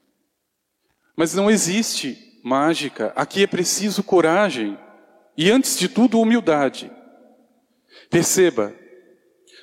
Mas 1.15 1.33
não 1.33 1.49
existe 1.49 2.39
mágica, 2.43 3.11
aqui 3.15 3.43
é 3.43 3.47
preciso 3.47 4.03
coragem 4.03 4.77
e 5.37 5.49
antes 5.49 5.77
de 5.77 5.89
tudo 5.89 6.19
humildade. 6.19 6.91
Perceba, 8.09 8.73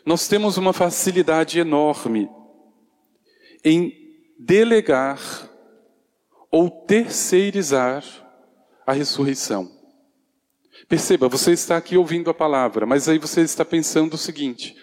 nós 0.05 0.27
temos 0.27 0.57
uma 0.57 0.73
facilidade 0.73 1.59
enorme 1.59 2.29
em 3.65 3.93
delegar 4.39 5.21
ou 6.51 6.69
terceirizar 6.69 8.05
a 8.87 8.93
ressurreição. 8.93 9.71
Perceba, 10.89 11.29
você 11.29 11.53
está 11.53 11.77
aqui 11.77 11.97
ouvindo 11.97 12.29
a 12.29 12.35
palavra, 12.35 12.85
mas 12.85 13.09
aí 13.09 13.19
você 13.19 13.43
está 13.43 13.65
pensando 13.65 14.15
o 14.15 14.19
seguinte: 14.19 14.77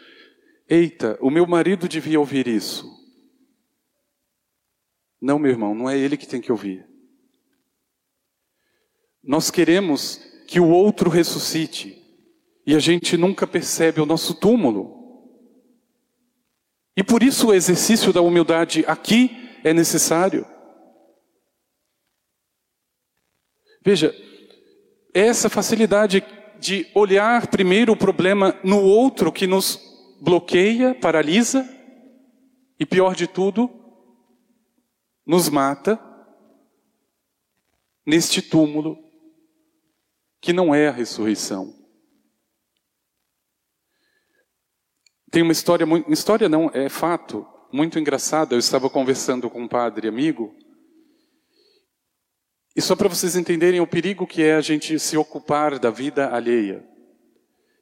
Eita, 0.67 1.17
o 1.19 1.29
meu 1.29 1.45
marido 1.45 1.88
devia 1.88 2.19
ouvir 2.19 2.47
isso. 2.47 2.99
Não, 5.21 5.38
meu 5.38 5.51
irmão, 5.51 5.75
não 5.75 5.89
é 5.89 5.97
ele 5.97 6.17
que 6.17 6.27
tem 6.27 6.39
que 6.39 6.51
ouvir. 6.51 6.88
Nós 9.23 9.51
queremos 9.51 10.17
que 10.47 10.59
o 10.59 10.69
outro 10.69 11.09
ressuscite 11.09 12.01
e 12.65 12.75
a 12.75 12.79
gente 12.79 13.17
nunca 13.17 13.45
percebe 13.45 13.99
o 13.99 14.05
nosso 14.05 14.33
túmulo. 14.33 14.97
E 16.95 17.03
por 17.03 17.21
isso 17.21 17.47
o 17.47 17.53
exercício 17.53 18.13
da 18.13 18.21
humildade 18.21 18.83
aqui 18.88 19.31
é 19.63 19.73
necessário. 19.73 20.45
Veja, 23.83 24.13
essa 25.13 25.49
facilidade 25.49 26.23
de 26.59 26.88
olhar 26.93 27.47
primeiro 27.47 27.93
o 27.93 27.97
problema 27.97 28.59
no 28.63 28.81
outro 28.81 29.31
que 29.31 29.47
nos 29.47 29.79
bloqueia, 30.21 30.93
paralisa 30.93 31.67
e, 32.79 32.85
pior 32.85 33.15
de 33.15 33.27
tudo, 33.27 33.69
nos 35.29 35.48
mata 35.48 36.00
neste 38.03 38.41
túmulo 38.41 38.98
que 40.41 40.51
não 40.51 40.74
é 40.74 40.88
a 40.88 40.91
ressurreição. 40.91 41.71
Tem 45.29 45.44
uma 45.44 45.51
história, 45.51 45.85
história 46.07 46.50
não, 46.50 46.72
é 46.74 46.89
fato, 46.89 47.46
muito 47.72 48.00
engraçada. 48.00 48.55
Eu 48.55 48.59
estava 48.59 48.89
conversando 48.89 49.51
com 49.51 49.61
um 49.61 49.68
padre 49.68 50.07
amigo, 50.07 50.51
e 52.75 52.81
só 52.81 52.96
para 52.96 53.07
vocês 53.07 53.35
entenderem 53.35 53.79
o 53.79 53.85
perigo 53.85 54.25
que 54.25 54.42
é 54.42 54.55
a 54.55 54.61
gente 54.61 54.98
se 54.98 55.15
ocupar 55.15 55.77
da 55.77 55.92
vida 55.92 56.33
alheia. 56.33 56.83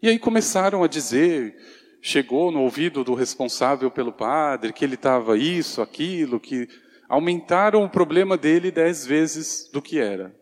E 0.01 0.09
aí 0.09 0.19
começaram 0.19 0.83
a 0.83 0.87
dizer 0.87 1.55
chegou 2.01 2.51
no 2.51 2.63
ouvido 2.63 3.05
do 3.05 3.13
responsável 3.13 3.89
pelo 3.89 4.11
padre 4.11 4.73
que 4.73 4.83
ele 4.83 4.95
estava 4.95 5.37
isso, 5.37 5.81
aquilo, 5.81 6.41
que 6.41 6.67
aumentaram 7.07 7.83
o 7.83 7.89
problema 7.89 8.37
dele 8.37 8.71
dez 8.71 9.05
vezes 9.05 9.69
do 9.71 9.81
que 9.81 9.99
era. 9.99 10.35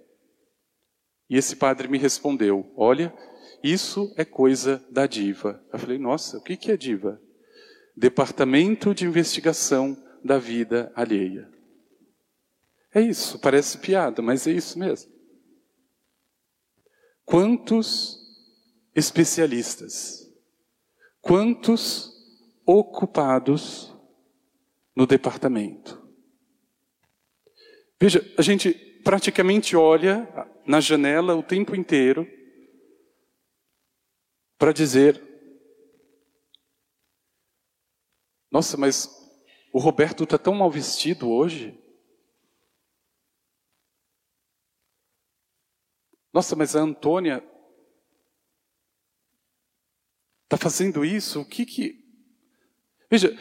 E 1.29 1.37
esse 1.37 1.55
padre 1.55 1.87
me 1.87 1.97
respondeu: 1.97 2.71
Olha, 2.75 3.13
isso 3.63 4.13
é 4.17 4.23
coisa 4.23 4.85
da 4.91 5.07
diva. 5.07 5.63
Eu 5.71 5.79
falei: 5.79 5.97
Nossa, 5.97 6.37
o 6.37 6.41
que, 6.41 6.71
é 6.71 6.77
diva? 6.77 7.21
Departamento 7.95 8.93
de 8.93 9.05
Investigação 9.05 9.95
da 10.23 10.37
Vida 10.37 10.91
Alheia. 10.95 11.49
É 12.93 13.01
isso, 13.01 13.39
parece 13.39 13.77
piada, 13.79 14.21
mas 14.21 14.47
é 14.47 14.51
isso 14.51 14.79
mesmo. 14.79 15.11
Quantos 17.25 18.17
especialistas 18.93 20.25
Quantos 21.25 22.13
ocupados 22.67 23.91
no 24.95 25.07
departamento? 25.07 26.04
Veja, 27.99 28.21
a 28.37 28.41
gente 28.41 28.73
praticamente 29.03 29.75
olha 29.75 30.27
na 30.65 30.81
janela 30.81 31.35
o 31.35 31.43
tempo 31.43 31.75
inteiro 31.75 32.27
para 34.57 34.73
dizer: 34.73 35.21
Nossa, 38.51 38.75
mas 38.77 39.09
o 39.71 39.79
Roberto 39.79 40.23
está 40.23 40.37
tão 40.37 40.55
mal 40.55 40.71
vestido 40.71 41.29
hoje. 41.29 41.77
Nossa, 46.33 46.55
mas 46.55 46.75
a 46.75 46.81
Antônia 46.81 47.41
está 50.43 50.57
fazendo 50.57 51.05
isso? 51.05 51.41
O 51.41 51.45
que 51.45 51.65
que. 51.65 52.03
Veja, 53.09 53.37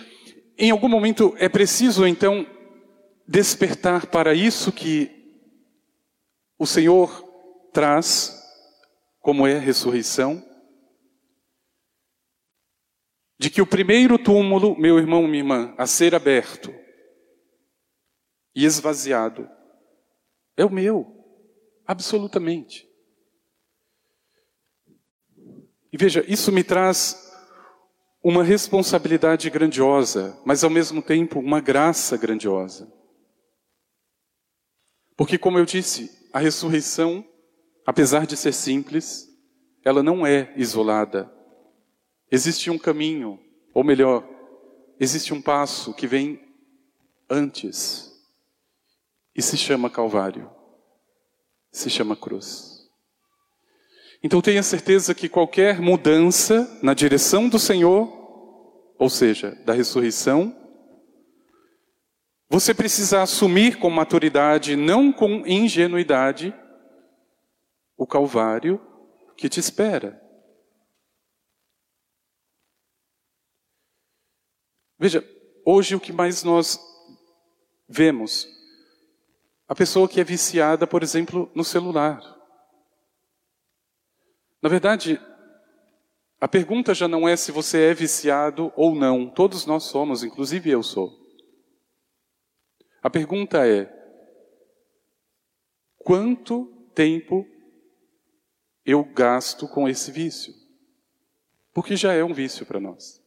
em 0.57 0.71
algum 0.71 0.88
momento 0.88 1.35
é 1.38 1.49
preciso 1.49 2.07
então 2.07 2.47
despertar 3.26 4.06
para 4.06 4.34
isso 4.34 4.72
que 4.72 5.10
o 6.58 6.66
Senhor 6.66 7.22
traz, 7.72 8.40
como 9.20 9.46
é 9.46 9.56
a 9.56 9.60
ressurreição, 9.60 10.42
de 13.38 13.50
que 13.50 13.60
o 13.60 13.66
primeiro 13.66 14.18
túmulo, 14.18 14.78
meu 14.78 14.98
irmão, 14.98 15.26
minha 15.26 15.38
irmã, 15.38 15.74
a 15.76 15.87
ser 15.87 16.14
aberto 16.14 16.72
e 18.54 18.64
esvaziado, 18.64 19.48
é 20.56 20.64
o 20.64 20.70
meu, 20.70 21.06
absolutamente. 21.84 22.88
E 25.92 25.96
veja, 25.96 26.24
isso 26.26 26.50
me 26.52 26.64
traz 26.64 27.32
uma 28.22 28.42
responsabilidade 28.42 29.50
grandiosa, 29.50 30.40
mas 30.44 30.64
ao 30.64 30.70
mesmo 30.70 31.02
tempo 31.02 31.38
uma 31.38 31.60
graça 31.60 32.16
grandiosa. 32.16 32.90
Porque, 35.16 35.38
como 35.38 35.59
eu 35.59 35.64
disse, 35.64 36.11
a 36.33 36.38
ressurreição, 36.38 37.24
apesar 37.87 38.27
de 38.27 38.37
ser 38.37 38.53
simples, 38.53 39.29
ela 39.85 40.03
não 40.03 40.27
é 40.27 40.53
isolada. 40.57 41.33
Existe 42.31 42.70
um 42.70 42.79
caminho, 42.79 43.38
ou 43.72 43.85
melhor, 43.85 44.29
existe 44.98 45.33
um 45.33 45.40
passo 45.40 45.94
que 45.94 46.07
vem 46.07 46.40
antes 47.29 48.12
e 49.35 49.42
se 49.42 49.57
chama 49.57 49.90
Calvário, 49.90 50.50
se 51.70 51.90
chama 51.90 52.16
cruz. 52.16 52.88
Então 54.22 54.40
tenha 54.40 54.62
certeza 54.62 55.14
que 55.14 55.29
qualquer 55.29 55.81
mudança 55.81 56.79
na 56.83 56.94
direção 56.94 57.48
do 57.48 57.59
Senhor, 57.59 58.09
ou 58.98 59.11
seja, 59.11 59.50
da 59.66 59.74
ressurreição, 59.74 60.63
você 62.48 62.74
precisa 62.74 63.22
assumir 63.22 63.78
com 63.78 63.90
maturidade, 63.90 64.76
não 64.76 65.12
com 65.12 65.46
ingenuidade, 65.46 66.54
o 67.96 68.07
Calvário 68.07 68.80
que 69.37 69.48
te 69.48 69.61
espera. 69.61 70.20
Veja, 74.98 75.24
hoje 75.64 75.94
o 75.94 76.00
que 76.00 76.12
mais 76.12 76.44
nós 76.44 76.78
vemos? 77.88 78.48
A 79.66 79.74
pessoa 79.74 80.09
que 80.09 80.20
é 80.20 80.24
viciada, 80.24 80.87
por 80.87 81.02
exemplo, 81.02 81.50
no 81.54 81.64
celular. 81.64 82.20
Na 84.62 84.68
verdade, 84.68 85.20
a 86.40 86.46
pergunta 86.46 86.94
já 86.94 87.09
não 87.09 87.28
é 87.28 87.37
se 87.37 87.50
você 87.50 87.90
é 87.90 87.94
viciado 87.94 88.72
ou 88.76 88.94
não. 88.94 89.28
Todos 89.28 89.66
nós 89.66 89.85
somos, 89.85 90.22
inclusive 90.22 90.70
eu 90.70 90.83
sou. 90.83 91.23
A 93.05 93.11
pergunta 93.11 93.69
é: 93.69 93.85
quanto 95.99 96.64
tempo 96.95 97.47
eu 98.83 99.05
gasto 99.05 99.69
com 99.69 99.87
esse 99.87 100.11
vício. 100.11 100.55
Porque 101.71 101.97
já 101.97 102.14
é 102.14 102.25
um 102.25 102.33
vício 102.33 102.64
para 102.64 102.81
nós. 102.81 103.23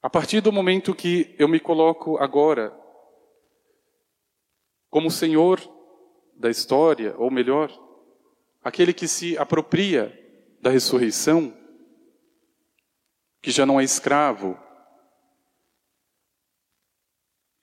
A 0.00 0.08
partir 0.08 0.40
do 0.40 0.52
momento 0.52 0.94
que 0.94 1.34
eu 1.40 1.48
me 1.48 1.58
coloco 1.58 2.18
agora 2.18 2.72
como 4.88 5.10
Senhor 5.10 5.60
da 6.36 6.48
história, 6.48 7.16
ou 7.18 7.32
melhor, 7.32 7.68
aquele 8.62 8.94
que 8.94 9.08
se 9.08 9.36
apropria 9.36 10.14
da 10.60 10.70
ressurreição, 10.70 11.52
que 13.42 13.50
já 13.50 13.66
não 13.66 13.80
é 13.80 13.82
escravo, 13.82 14.56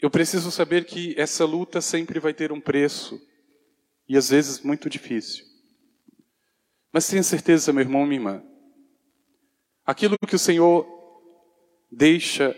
eu 0.05 0.09
preciso 0.11 0.51
saber 0.51 0.85
que 0.85 1.15
essa 1.17 1.45
luta 1.45 1.81
sempre 1.81 2.19
vai 2.19 2.31
ter 2.31 2.51
um 2.51 2.61
preço, 2.61 3.19
e 4.07 4.15
às 4.15 4.29
vezes 4.29 4.59
muito 4.59 4.87
difícil. 4.87 5.43
Mas 6.93 7.07
tenha 7.07 7.23
certeza, 7.23 7.73
meu 7.73 7.81
irmão, 7.81 8.05
minha 8.05 8.19
irmã, 8.19 8.45
aquilo 9.83 10.15
que 10.27 10.35
o 10.35 10.39
Senhor 10.39 10.85
deixa 11.91 12.55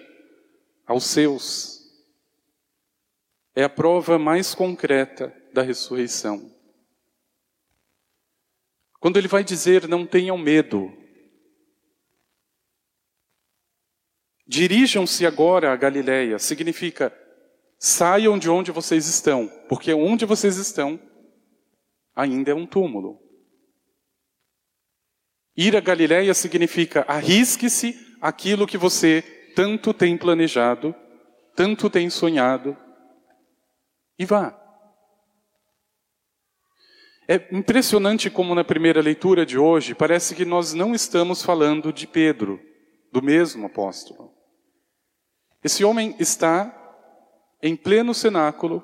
aos 0.86 1.06
seus 1.06 1.90
é 3.56 3.64
a 3.64 3.70
prova 3.70 4.20
mais 4.20 4.54
concreta 4.54 5.34
da 5.54 5.62
ressurreição. 5.62 6.54
Quando 9.00 9.16
ele 9.16 9.30
vai 9.30 9.46
dizer, 9.46 9.88
não 9.88 10.06
tenham 10.06 10.38
medo, 10.38 10.92
dirijam-se 14.46 15.26
agora 15.26 15.72
a 15.72 15.78
Galiléia, 15.78 16.38
significa 16.40 17.26
saiam 17.80 18.38
de 18.38 18.50
onde 18.50 18.72
vocês 18.72 19.08
estão, 19.08 19.48
porque 19.70 19.94
onde 19.94 20.26
vocês 20.26 20.58
estão 20.58 21.00
ainda 22.16 22.52
é 22.52 22.56
um 22.56 22.66
túmulo. 22.66 23.20
Ir 25.56 25.76
a 25.76 25.80
Galiléia 25.80 26.34
significa 26.34 27.06
arrisque-se 27.08 28.18
aquilo 28.22 28.68
que 28.68 28.78
você 28.78 29.22
tanto 29.56 29.94
tem 29.94 30.18
planejado, 30.18 30.96
tanto 31.56 31.90
tem 31.90 32.10
sonhado, 32.10 32.78
e 34.18 34.26
vá. 34.26 34.56
É 37.28 37.48
impressionante 37.52 38.30
como 38.30 38.56
na 38.56 38.64
primeira 38.64 39.02
leitura 39.02 39.46
de 39.46 39.58
hoje 39.58 39.94
parece 39.94 40.34
que 40.34 40.46
nós 40.46 40.74
não 40.74 40.96
estamos 40.96 41.44
falando 41.44 41.92
de 41.92 42.08
Pedro, 42.08 42.60
do 43.12 43.22
mesmo 43.22 43.66
apóstolo. 43.66 44.34
Esse 45.64 45.84
homem 45.84 46.16
está 46.20 46.87
em 47.62 47.76
pleno 47.76 48.14
cenáculo, 48.14 48.84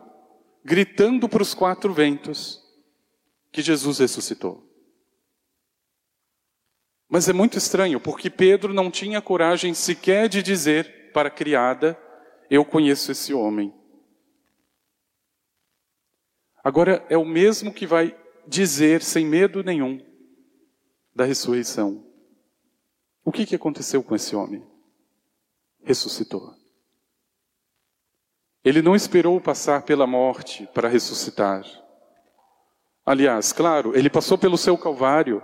gritando 0.63 1.27
para 1.29 1.43
os 1.43 1.53
quatro 1.53 1.93
ventos 1.93 2.62
que 3.51 3.62
Jesus 3.62 3.99
ressuscitou. 3.99 4.63
Mas 7.07 7.29
é 7.29 7.33
muito 7.33 7.57
estranho, 7.57 7.99
porque 7.99 8.29
Pedro 8.29 8.73
não 8.73 8.89
tinha 8.89 9.21
coragem 9.21 9.73
sequer 9.73 10.27
de 10.27 10.41
dizer 10.41 11.12
para 11.13 11.27
a 11.27 11.31
criada: 11.31 11.97
Eu 12.49 12.65
conheço 12.65 13.12
esse 13.12 13.33
homem. 13.33 13.73
Agora 16.63 17.05
é 17.09 17.17
o 17.17 17.25
mesmo 17.25 17.73
que 17.73 17.86
vai 17.86 18.17
dizer, 18.47 19.03
sem 19.03 19.25
medo 19.25 19.63
nenhum, 19.63 20.03
da 21.13 21.25
ressurreição. 21.25 22.03
O 23.23 23.31
que, 23.31 23.45
que 23.45 23.55
aconteceu 23.55 24.01
com 24.01 24.15
esse 24.15 24.36
homem? 24.36 24.65
Ressuscitou. 25.83 26.62
Ele 28.63 28.82
não 28.82 28.95
esperou 28.95 29.41
passar 29.41 29.82
pela 29.82 30.08
morte 30.08 30.67
para 30.73 30.88
ressuscitar. 30.88 31.65
Aliás, 33.06 33.52
claro, 33.52 33.97
ele 33.97 34.10
passou 34.10 34.38
pelo 34.38 34.58
seu 34.58 34.78
Calvário. 34.78 35.43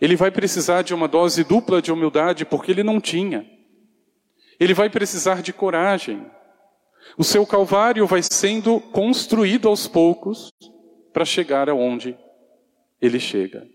Ele 0.00 0.14
vai 0.14 0.30
precisar 0.30 0.82
de 0.82 0.94
uma 0.94 1.08
dose 1.08 1.42
dupla 1.42 1.82
de 1.82 1.90
humildade 1.90 2.44
porque 2.44 2.70
ele 2.70 2.84
não 2.84 3.00
tinha. 3.00 3.44
Ele 4.58 4.72
vai 4.72 4.88
precisar 4.88 5.42
de 5.42 5.52
coragem. 5.52 6.30
O 7.18 7.24
seu 7.24 7.44
Calvário 7.44 8.06
vai 8.06 8.22
sendo 8.22 8.80
construído 8.80 9.68
aos 9.68 9.88
poucos 9.88 10.52
para 11.12 11.24
chegar 11.24 11.68
aonde 11.68 12.16
ele 13.00 13.18
chega. 13.18 13.66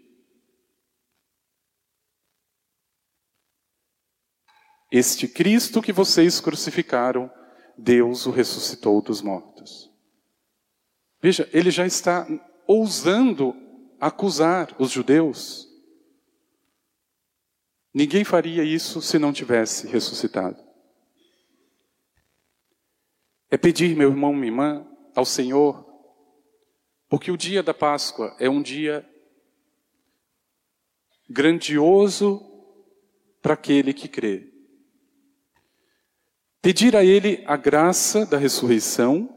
Este 4.91 5.27
Cristo 5.27 5.81
que 5.81 5.91
vocês 5.91 6.39
crucificaram, 6.39 7.29
Deus 7.77 8.25
o 8.25 8.31
ressuscitou 8.31 9.01
dos 9.01 9.21
mortos. 9.21 9.91
Veja, 11.21 11.49
ele 11.51 11.71
já 11.71 11.85
está 11.85 12.27
ousando 12.67 13.55
acusar 13.99 14.75
os 14.79 14.91
judeus. 14.91 15.67
Ninguém 17.93 18.23
faria 18.23 18.63
isso 18.63 19.01
se 19.01 19.17
não 19.17 19.33
tivesse 19.33 19.87
ressuscitado. 19.87 20.63
É 23.49 23.57
pedir, 23.57 23.95
meu 23.95 24.09
irmão, 24.09 24.33
minha 24.33 24.47
irmã, 24.47 24.87
ao 25.15 25.25
Senhor 25.25 25.85
porque 27.07 27.31
o 27.31 27.37
dia 27.37 27.61
da 27.61 27.73
Páscoa 27.73 28.35
é 28.39 28.49
um 28.49 28.61
dia 28.61 29.07
grandioso 31.29 32.41
para 33.41 33.53
aquele 33.53 33.93
que 33.93 34.07
crê. 34.07 34.51
Pedir 36.65 36.95
a 36.95 37.05
Ele 37.05 37.43
a 37.45 37.55
graça 37.55 38.25
da 38.25 38.39
ressurreição 38.39 39.29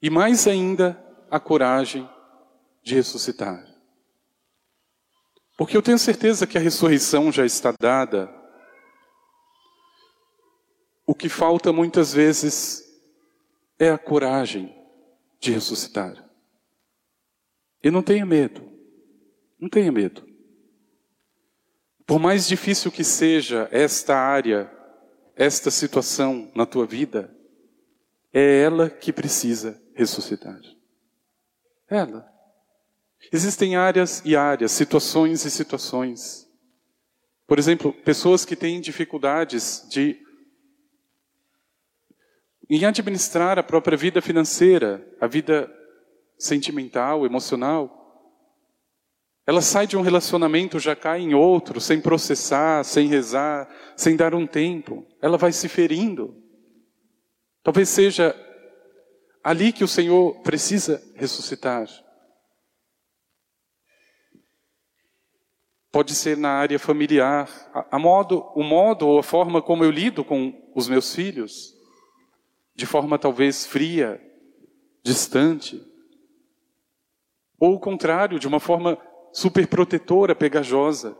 e, 0.00 0.08
mais 0.08 0.46
ainda, 0.46 0.96
a 1.28 1.40
coragem 1.40 2.08
de 2.84 2.94
ressuscitar. 2.94 3.66
Porque 5.58 5.76
eu 5.76 5.82
tenho 5.82 5.98
certeza 5.98 6.46
que 6.46 6.56
a 6.56 6.60
ressurreição 6.60 7.32
já 7.32 7.44
está 7.44 7.74
dada. 7.80 8.32
O 11.04 11.16
que 11.16 11.28
falta 11.28 11.72
muitas 11.72 12.14
vezes 12.14 12.84
é 13.76 13.90
a 13.90 13.98
coragem 13.98 14.72
de 15.40 15.50
ressuscitar. 15.50 16.30
E 17.82 17.90
não 17.90 18.04
tenha 18.04 18.24
medo. 18.24 18.62
Não 19.58 19.68
tenha 19.68 19.90
medo. 19.90 20.24
Por 22.06 22.20
mais 22.20 22.46
difícil 22.46 22.92
que 22.92 23.02
seja 23.02 23.68
esta 23.72 24.16
área, 24.16 24.75
esta 25.36 25.70
situação 25.70 26.50
na 26.54 26.64
tua 26.64 26.86
vida, 26.86 27.32
é 28.32 28.62
ela 28.62 28.90
que 28.90 29.12
precisa 29.12 29.80
ressuscitar. 29.94 30.60
Ela. 31.88 32.26
Existem 33.32 33.76
áreas 33.76 34.22
e 34.24 34.34
áreas, 34.34 34.72
situações 34.72 35.44
e 35.44 35.50
situações. 35.50 36.50
Por 37.46 37.58
exemplo, 37.58 37.92
pessoas 37.92 38.44
que 38.44 38.56
têm 38.56 38.80
dificuldades 38.80 39.86
de 39.88 40.20
em 42.68 42.84
administrar 42.84 43.58
a 43.58 43.62
própria 43.62 43.96
vida 43.96 44.20
financeira, 44.20 45.06
a 45.20 45.26
vida 45.28 45.72
sentimental, 46.36 47.24
emocional. 47.24 48.05
Ela 49.46 49.62
sai 49.62 49.86
de 49.86 49.96
um 49.96 50.00
relacionamento, 50.00 50.80
já 50.80 50.96
cai 50.96 51.20
em 51.20 51.32
outro, 51.32 51.80
sem 51.80 52.00
processar, 52.00 52.82
sem 52.84 53.06
rezar, 53.06 53.68
sem 53.96 54.16
dar 54.16 54.34
um 54.34 54.44
tempo. 54.44 55.06
Ela 55.22 55.38
vai 55.38 55.52
se 55.52 55.68
ferindo. 55.68 56.34
Talvez 57.62 57.88
seja 57.88 58.34
ali 59.44 59.72
que 59.72 59.84
o 59.84 59.88
Senhor 59.88 60.40
precisa 60.42 61.00
ressuscitar. 61.14 61.88
Pode 65.92 66.12
ser 66.14 66.36
na 66.36 66.50
área 66.50 66.78
familiar, 66.78 67.48
a, 67.90 67.98
modo, 67.98 68.40
o 68.56 68.64
modo 68.64 69.06
ou 69.06 69.20
a 69.20 69.22
forma 69.22 69.62
como 69.62 69.84
eu 69.84 69.90
lido 69.90 70.24
com 70.24 70.52
os 70.74 70.88
meus 70.88 71.14
filhos 71.14 71.72
de 72.74 72.84
forma 72.84 73.18
talvez 73.18 73.64
fria, 73.64 74.20
distante. 75.02 75.80
Ou 77.58 77.74
o 77.74 77.80
contrário, 77.80 78.38
de 78.38 78.46
uma 78.46 78.60
forma 78.60 78.98
superprotetora, 79.36 80.34
pegajosa, 80.34 81.14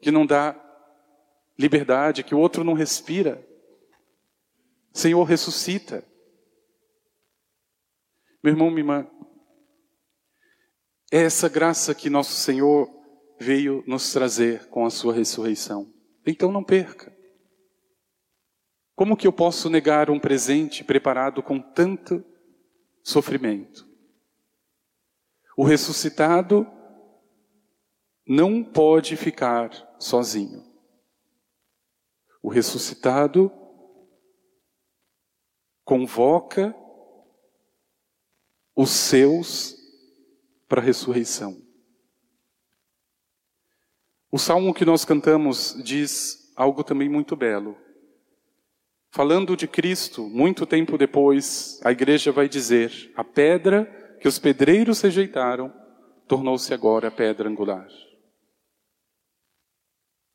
que 0.00 0.10
não 0.10 0.24
dá 0.24 0.58
liberdade, 1.58 2.24
que 2.24 2.34
o 2.34 2.38
outro 2.38 2.64
não 2.64 2.72
respira. 2.72 3.46
Senhor, 4.90 5.22
ressuscita. 5.24 6.02
Meu 8.42 8.54
irmão, 8.54 8.70
minha 8.70 8.80
irmã, 8.80 9.10
é 11.12 11.20
essa 11.20 11.46
graça 11.46 11.94
que 11.94 12.08
nosso 12.08 12.32
Senhor 12.36 12.88
veio 13.38 13.84
nos 13.86 14.10
trazer 14.14 14.66
com 14.68 14.86
a 14.86 14.90
sua 14.90 15.12
ressurreição. 15.12 15.92
Então 16.26 16.50
não 16.50 16.64
perca. 16.64 17.14
Como 18.94 19.14
que 19.14 19.26
eu 19.26 19.32
posso 19.32 19.68
negar 19.68 20.08
um 20.08 20.18
presente 20.18 20.82
preparado 20.82 21.42
com 21.42 21.60
tanto 21.60 22.24
sofrimento? 23.04 23.86
O 25.54 25.64
ressuscitado 25.64 26.66
não 28.28 28.62
pode 28.62 29.16
ficar 29.16 29.70
sozinho. 29.98 30.62
O 32.42 32.50
ressuscitado 32.50 33.50
convoca 35.82 36.76
os 38.76 38.90
seus 38.90 39.74
para 40.68 40.82
a 40.82 40.84
ressurreição. 40.84 41.56
O 44.30 44.38
salmo 44.38 44.74
que 44.74 44.84
nós 44.84 45.06
cantamos 45.06 45.74
diz 45.82 46.52
algo 46.54 46.84
também 46.84 47.08
muito 47.08 47.34
belo. 47.34 47.78
Falando 49.10 49.56
de 49.56 49.66
Cristo, 49.66 50.28
muito 50.28 50.66
tempo 50.66 50.98
depois, 50.98 51.80
a 51.82 51.90
igreja 51.90 52.30
vai 52.30 52.46
dizer: 52.46 53.10
a 53.16 53.24
pedra 53.24 53.86
que 54.20 54.28
os 54.28 54.38
pedreiros 54.38 55.00
rejeitaram 55.00 55.72
tornou-se 56.26 56.74
agora 56.74 57.08
a 57.08 57.10
pedra 57.10 57.48
angular. 57.48 57.88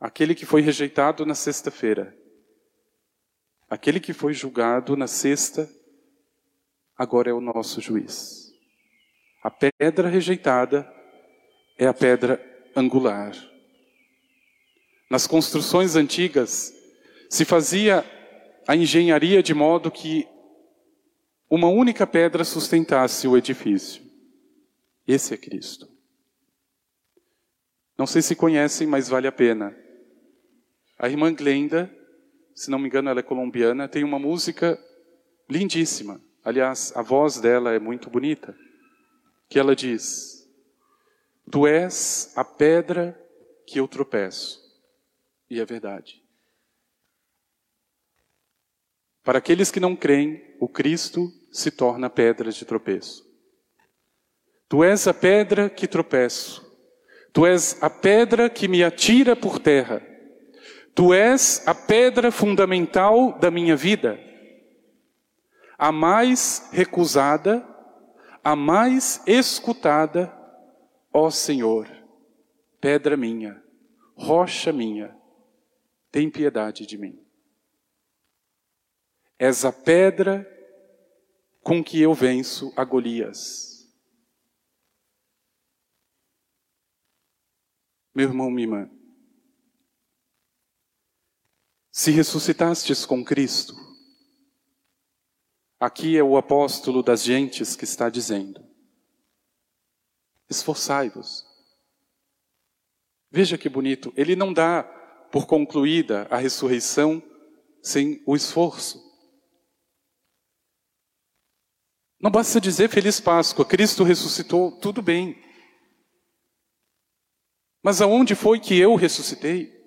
Aquele 0.04 0.36
que 0.36 0.46
foi 0.46 0.60
rejeitado 0.60 1.26
na 1.26 1.34
sexta-feira, 1.34 2.14
aquele 3.70 4.02
que 4.02 4.12
foi 4.12 4.34
julgado 4.34 4.98
na 4.98 5.08
sexta, 5.08 5.70
agora 6.98 7.30
é 7.30 7.34
o 7.34 7.40
nosso 7.40 7.80
juiz. 7.80 8.52
A 9.42 9.50
pedra 9.50 10.10
rejeitada 10.10 10.86
é 11.78 11.88
a 11.88 11.94
pedra 11.94 12.38
angular. 12.76 13.32
Nas 15.10 15.26
construções 15.26 15.96
antigas, 15.96 16.74
se 17.30 17.46
fazia 17.46 18.04
a 18.68 18.76
engenharia 18.76 19.42
de 19.42 19.54
modo 19.54 19.90
que 19.90 20.28
uma 21.50 21.70
única 21.70 22.06
pedra 22.06 22.44
sustentasse 22.44 23.26
o 23.26 23.38
edifício. 23.38 24.04
Esse 25.08 25.34
é 25.34 25.38
Cristo. 25.38 25.88
Não 27.98 28.06
sei 28.06 28.22
se 28.22 28.36
conhecem, 28.36 28.86
mas 28.86 29.08
vale 29.08 29.28
a 29.28 29.32
pena. 29.32 29.82
A 30.98 31.10
irmã 31.10 31.34
Glenda, 31.34 31.94
se 32.56 32.70
não 32.70 32.80
me 32.80 32.88
engano, 32.88 33.10
ela 33.10 33.20
é 33.20 33.24
colombiana, 33.24 33.88
tem 33.88 34.04
uma 34.04 34.20
música 34.20 34.80
lindíssima. 35.50 36.22
Aliás, 36.44 36.96
a 36.96 37.02
voz 37.02 37.40
dela 37.40 37.74
é 37.74 37.80
muito 37.80 38.10
bonita. 38.10 38.56
Que 39.50 39.60
ela 39.60 39.76
diz: 39.76 40.48
Tu 41.52 41.68
és 41.68 42.32
a 42.36 42.44
pedra 42.44 43.20
que 43.66 43.80
eu 43.80 43.88
tropeço. 43.88 44.62
E 45.50 45.60
é 45.60 45.66
verdade. 45.66 46.22
Para 49.24 49.38
aqueles 49.38 49.72
que 49.72 49.80
não 49.80 49.96
creem, 49.96 50.56
o 50.60 50.68
Cristo 50.68 51.32
se 51.52 51.72
torna 51.72 52.10
pedra 52.10 52.52
de 52.52 52.66
tropeço. 52.66 53.24
Tu 54.68 54.84
és 54.84 55.08
a 55.08 55.14
pedra 55.14 55.70
que 55.70 55.88
tropeço. 55.88 56.62
Tu 57.32 57.46
és 57.46 57.82
a 57.82 57.90
pedra 57.90 58.50
que 58.50 58.68
me 58.68 58.84
atira 58.84 59.36
por 59.36 59.60
terra. 59.60 60.02
Tu 60.96 61.14
és 61.14 61.68
a 61.68 61.74
pedra 61.74 62.32
fundamental 62.32 63.38
da 63.40 63.50
minha 63.50 63.76
vida. 63.76 64.20
A 65.78 65.92
mais 65.92 66.70
recusada, 66.72 67.68
a 68.44 68.56
mais 68.56 69.22
escutada, 69.26 70.32
ó 71.12 71.30
Senhor, 71.32 71.88
pedra 72.80 73.18
minha, 73.18 73.62
rocha 74.16 74.72
minha, 74.72 75.18
tem 76.12 76.30
piedade 76.30 76.86
de 76.86 76.98
mim. 76.98 77.20
És 79.40 79.66
a 79.66 79.74
pedra 79.74 80.48
com 81.64 81.84
que 81.84 82.00
eu 82.00 82.14
venço 82.14 82.72
a 82.76 82.84
Golias. 82.84 83.74
Meu 88.14 88.28
irmão, 88.28 88.52
minha 88.52 88.68
irmã, 88.68 88.93
se 91.96 92.10
ressuscitastes 92.10 93.06
com 93.06 93.24
Cristo, 93.24 93.76
aqui 95.80 96.18
é 96.18 96.24
o 96.24 96.36
apóstolo 96.36 97.04
das 97.04 97.22
gentes 97.22 97.76
que 97.76 97.84
está 97.84 98.10
dizendo: 98.10 98.66
esforçai-vos. 100.50 101.46
Veja 103.30 103.60
que 103.60 103.70
bonito, 103.70 104.12
ele 104.18 104.36
não 104.36 104.52
dá 104.52 104.82
por 105.32 105.46
concluída 105.46 106.28
a 106.32 106.38
ressurreição 106.38 107.22
sem 107.82 108.24
o 108.26 108.36
esforço. 108.36 109.00
Não 112.20 112.32
basta 112.32 112.60
dizer 112.60 112.90
feliz 112.90 113.20
Páscoa, 113.20 113.66
Cristo 113.66 114.04
ressuscitou, 114.04 114.72
tudo 114.80 115.02
bem. 115.02 115.40
Mas 117.84 118.02
aonde 118.02 118.34
foi 118.34 118.60
que 118.60 118.80
eu 118.80 118.96
ressuscitei? 118.96 119.83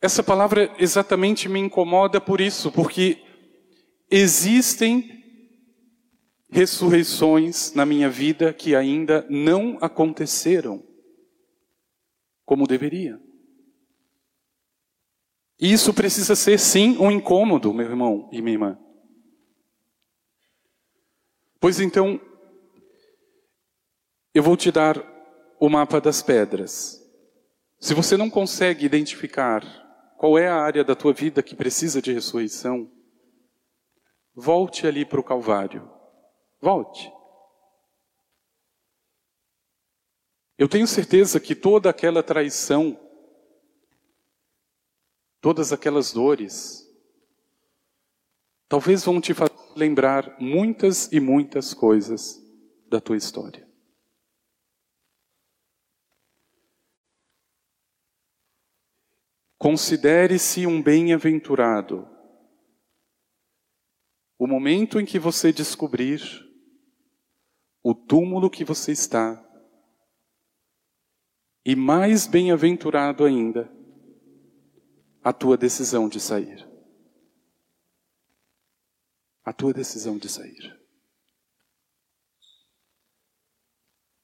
Essa 0.00 0.22
palavra 0.22 0.74
exatamente 0.78 1.48
me 1.48 1.60
incomoda 1.60 2.20
por 2.20 2.40
isso, 2.40 2.72
porque 2.72 3.22
existem 4.10 5.20
ressurreições 6.48 7.74
na 7.74 7.84
minha 7.84 8.08
vida 8.08 8.52
que 8.52 8.74
ainda 8.74 9.26
não 9.28 9.78
aconteceram 9.80 10.82
como 12.44 12.66
deveria. 12.66 13.20
E 15.60 15.70
isso 15.70 15.92
precisa 15.92 16.34
ser 16.34 16.58
sim 16.58 16.96
um 16.98 17.10
incômodo, 17.10 17.72
meu 17.74 17.86
irmão 17.86 18.28
e 18.32 18.40
minha 18.40 18.54
irmã. 18.54 18.78
Pois 21.60 21.78
então, 21.78 22.18
eu 24.32 24.42
vou 24.42 24.56
te 24.56 24.72
dar 24.72 24.96
o 25.60 25.68
mapa 25.68 26.00
das 26.00 26.22
pedras. 26.22 27.06
Se 27.78 27.92
você 27.92 28.16
não 28.16 28.30
consegue 28.30 28.86
identificar 28.86 29.79
qual 30.20 30.38
é 30.38 30.46
a 30.46 30.60
área 30.60 30.84
da 30.84 30.94
tua 30.94 31.14
vida 31.14 31.42
que 31.42 31.56
precisa 31.56 32.02
de 32.02 32.12
ressurreição, 32.12 32.92
volte 34.34 34.86
ali 34.86 35.02
para 35.02 35.18
o 35.18 35.24
Calvário. 35.24 35.90
Volte. 36.60 37.10
Eu 40.58 40.68
tenho 40.68 40.86
certeza 40.86 41.40
que 41.40 41.54
toda 41.54 41.88
aquela 41.88 42.22
traição, 42.22 43.00
todas 45.40 45.72
aquelas 45.72 46.12
dores, 46.12 46.86
talvez 48.68 49.02
vão 49.02 49.22
te 49.22 49.34
lembrar 49.74 50.36
muitas 50.38 51.10
e 51.10 51.18
muitas 51.18 51.72
coisas 51.72 52.38
da 52.90 53.00
tua 53.00 53.16
história. 53.16 53.66
Considere-se 59.60 60.66
um 60.66 60.82
bem-aventurado. 60.82 62.08
O 64.38 64.46
momento 64.46 64.98
em 64.98 65.04
que 65.04 65.18
você 65.18 65.52
descobrir 65.52 66.22
o 67.82 67.94
túmulo 67.94 68.48
que 68.48 68.64
você 68.64 68.92
está 68.92 69.38
e 71.62 71.76
mais 71.76 72.26
bem-aventurado 72.26 73.22
ainda, 73.22 73.70
a 75.22 75.30
tua 75.30 75.58
decisão 75.58 76.08
de 76.08 76.20
sair. 76.20 76.66
A 79.44 79.52
tua 79.52 79.74
decisão 79.74 80.16
de 80.16 80.30
sair. 80.30 80.74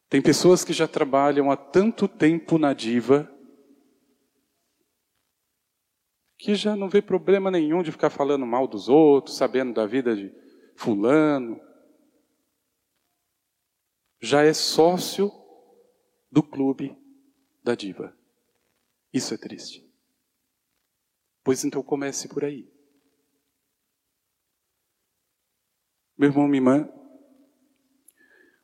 Tem 0.09 0.23
pessoas 0.23 0.65
que 0.65 0.73
já 0.73 0.89
trabalham 0.89 1.51
há 1.51 1.59
tanto 1.59 2.09
tempo 2.09 2.57
na 2.57 2.73
diva 2.73 3.36
que 6.39 6.55
já 6.55 6.77
não 6.77 6.89
vê 6.89 7.01
problema 7.01 7.51
nenhum 7.51 7.83
de 7.83 7.91
ficar 7.91 8.11
falando 8.11 8.47
mal 8.47 8.67
dos 8.67 8.89
outros, 8.89 9.37
sabendo 9.37 9.73
da 9.73 9.87
vida 9.87 10.15
de 10.15 10.35
fulano. 10.75 11.61
Já 14.21 14.43
é 14.43 14.53
sócio 14.53 15.33
do 16.31 16.43
clube 16.43 16.97
da 17.63 17.75
diva. 17.75 18.17
Isso 19.13 19.33
é 19.33 19.39
triste. 19.39 19.87
Pois 21.43 21.65
então 21.65 21.83
comece 21.83 22.29
por 22.29 22.45
aí. 22.45 22.71
Meu 26.19 26.31
irmão, 26.31 26.49
minha 26.49 26.59
irmã, 26.59 26.93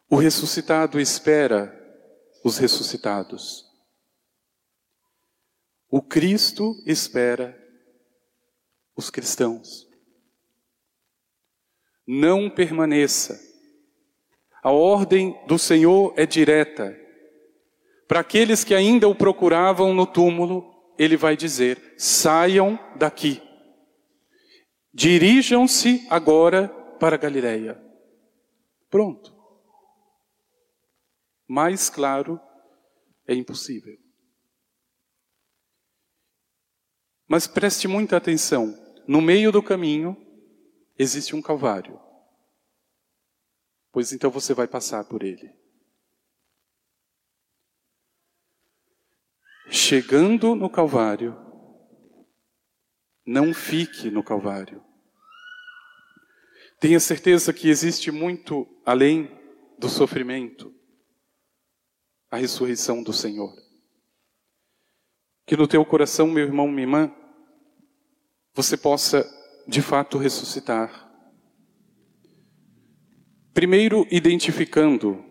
o 0.08 0.16
ressuscitado 0.16 1.00
espera 1.00 1.78
os 2.44 2.58
ressuscitados. 2.58 3.70
O 5.88 6.02
Cristo 6.02 6.74
espera 6.86 7.61
os 8.96 9.10
cristãos. 9.10 9.88
Não 12.06 12.50
permaneça. 12.50 13.40
A 14.62 14.70
ordem 14.70 15.36
do 15.46 15.58
Senhor 15.58 16.14
é 16.16 16.26
direta. 16.26 16.96
Para 18.06 18.20
aqueles 18.20 18.64
que 18.64 18.74
ainda 18.74 19.08
o 19.08 19.14
procuravam 19.14 19.94
no 19.94 20.06
túmulo, 20.06 20.92
ele 20.98 21.16
vai 21.16 21.36
dizer: 21.36 21.94
saiam 21.96 22.78
daqui. 22.96 23.42
Dirijam-se 24.92 26.06
agora 26.10 26.68
para 27.00 27.16
Galiléia. 27.16 27.82
Pronto. 28.90 29.34
Mais 31.48 31.88
claro 31.88 32.38
é 33.26 33.34
impossível. 33.34 33.96
Mas 37.26 37.46
preste 37.46 37.88
muita 37.88 38.18
atenção. 38.18 38.81
No 39.06 39.20
meio 39.20 39.50
do 39.50 39.62
caminho, 39.62 40.16
existe 40.98 41.34
um 41.34 41.42
Calvário. 41.42 42.00
Pois 43.90 44.12
então 44.12 44.30
você 44.30 44.54
vai 44.54 44.66
passar 44.66 45.04
por 45.04 45.22
ele. 45.22 45.52
Chegando 49.70 50.54
no 50.54 50.68
Calvário, 50.68 51.36
não 53.24 53.54
fique 53.54 54.10
no 54.10 54.22
Calvário. 54.22 54.82
Tenha 56.80 56.98
certeza 56.98 57.52
que 57.52 57.68
existe 57.68 58.10
muito 58.10 58.66
além 58.84 59.30
do 59.78 59.88
sofrimento 59.88 60.74
a 62.30 62.36
ressurreição 62.36 63.02
do 63.02 63.12
Senhor. 63.12 63.54
Que 65.46 65.56
no 65.56 65.68
teu 65.68 65.84
coração, 65.84 66.26
meu 66.26 66.44
irmão, 66.44 66.66
minha 66.66 66.82
irmã, 66.82 67.14
você 68.54 68.76
possa 68.76 69.24
de 69.66 69.80
fato 69.80 70.18
ressuscitar. 70.18 71.10
Primeiro, 73.54 74.06
identificando 74.10 75.24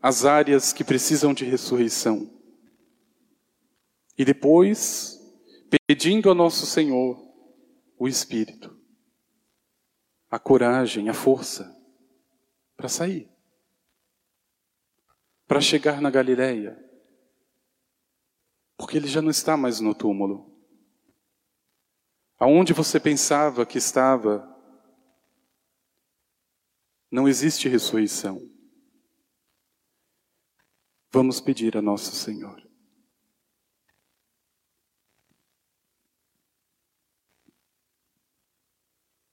as 0.00 0.24
áreas 0.24 0.72
que 0.72 0.84
precisam 0.84 1.34
de 1.34 1.44
ressurreição. 1.44 2.30
E 4.16 4.24
depois, 4.24 5.18
pedindo 5.86 6.30
a 6.30 6.34
nosso 6.34 6.64
Senhor 6.66 7.20
o 7.98 8.06
Espírito, 8.06 8.78
a 10.30 10.38
coragem, 10.38 11.08
a 11.08 11.14
força 11.14 11.74
para 12.76 12.88
sair, 12.88 13.28
para 15.46 15.60
chegar 15.60 16.00
na 16.00 16.10
Galileia, 16.10 16.78
porque 18.76 18.96
ele 18.96 19.08
já 19.08 19.22
não 19.22 19.30
está 19.30 19.56
mais 19.56 19.80
no 19.80 19.94
túmulo. 19.94 20.55
Aonde 22.38 22.72
você 22.72 23.00
pensava 23.00 23.64
que 23.64 23.78
estava, 23.78 24.46
não 27.10 27.26
existe 27.26 27.68
ressurreição. 27.68 28.40
Vamos 31.10 31.40
pedir 31.40 31.76
a 31.76 31.82
nosso 31.82 32.14
Senhor. 32.14 32.65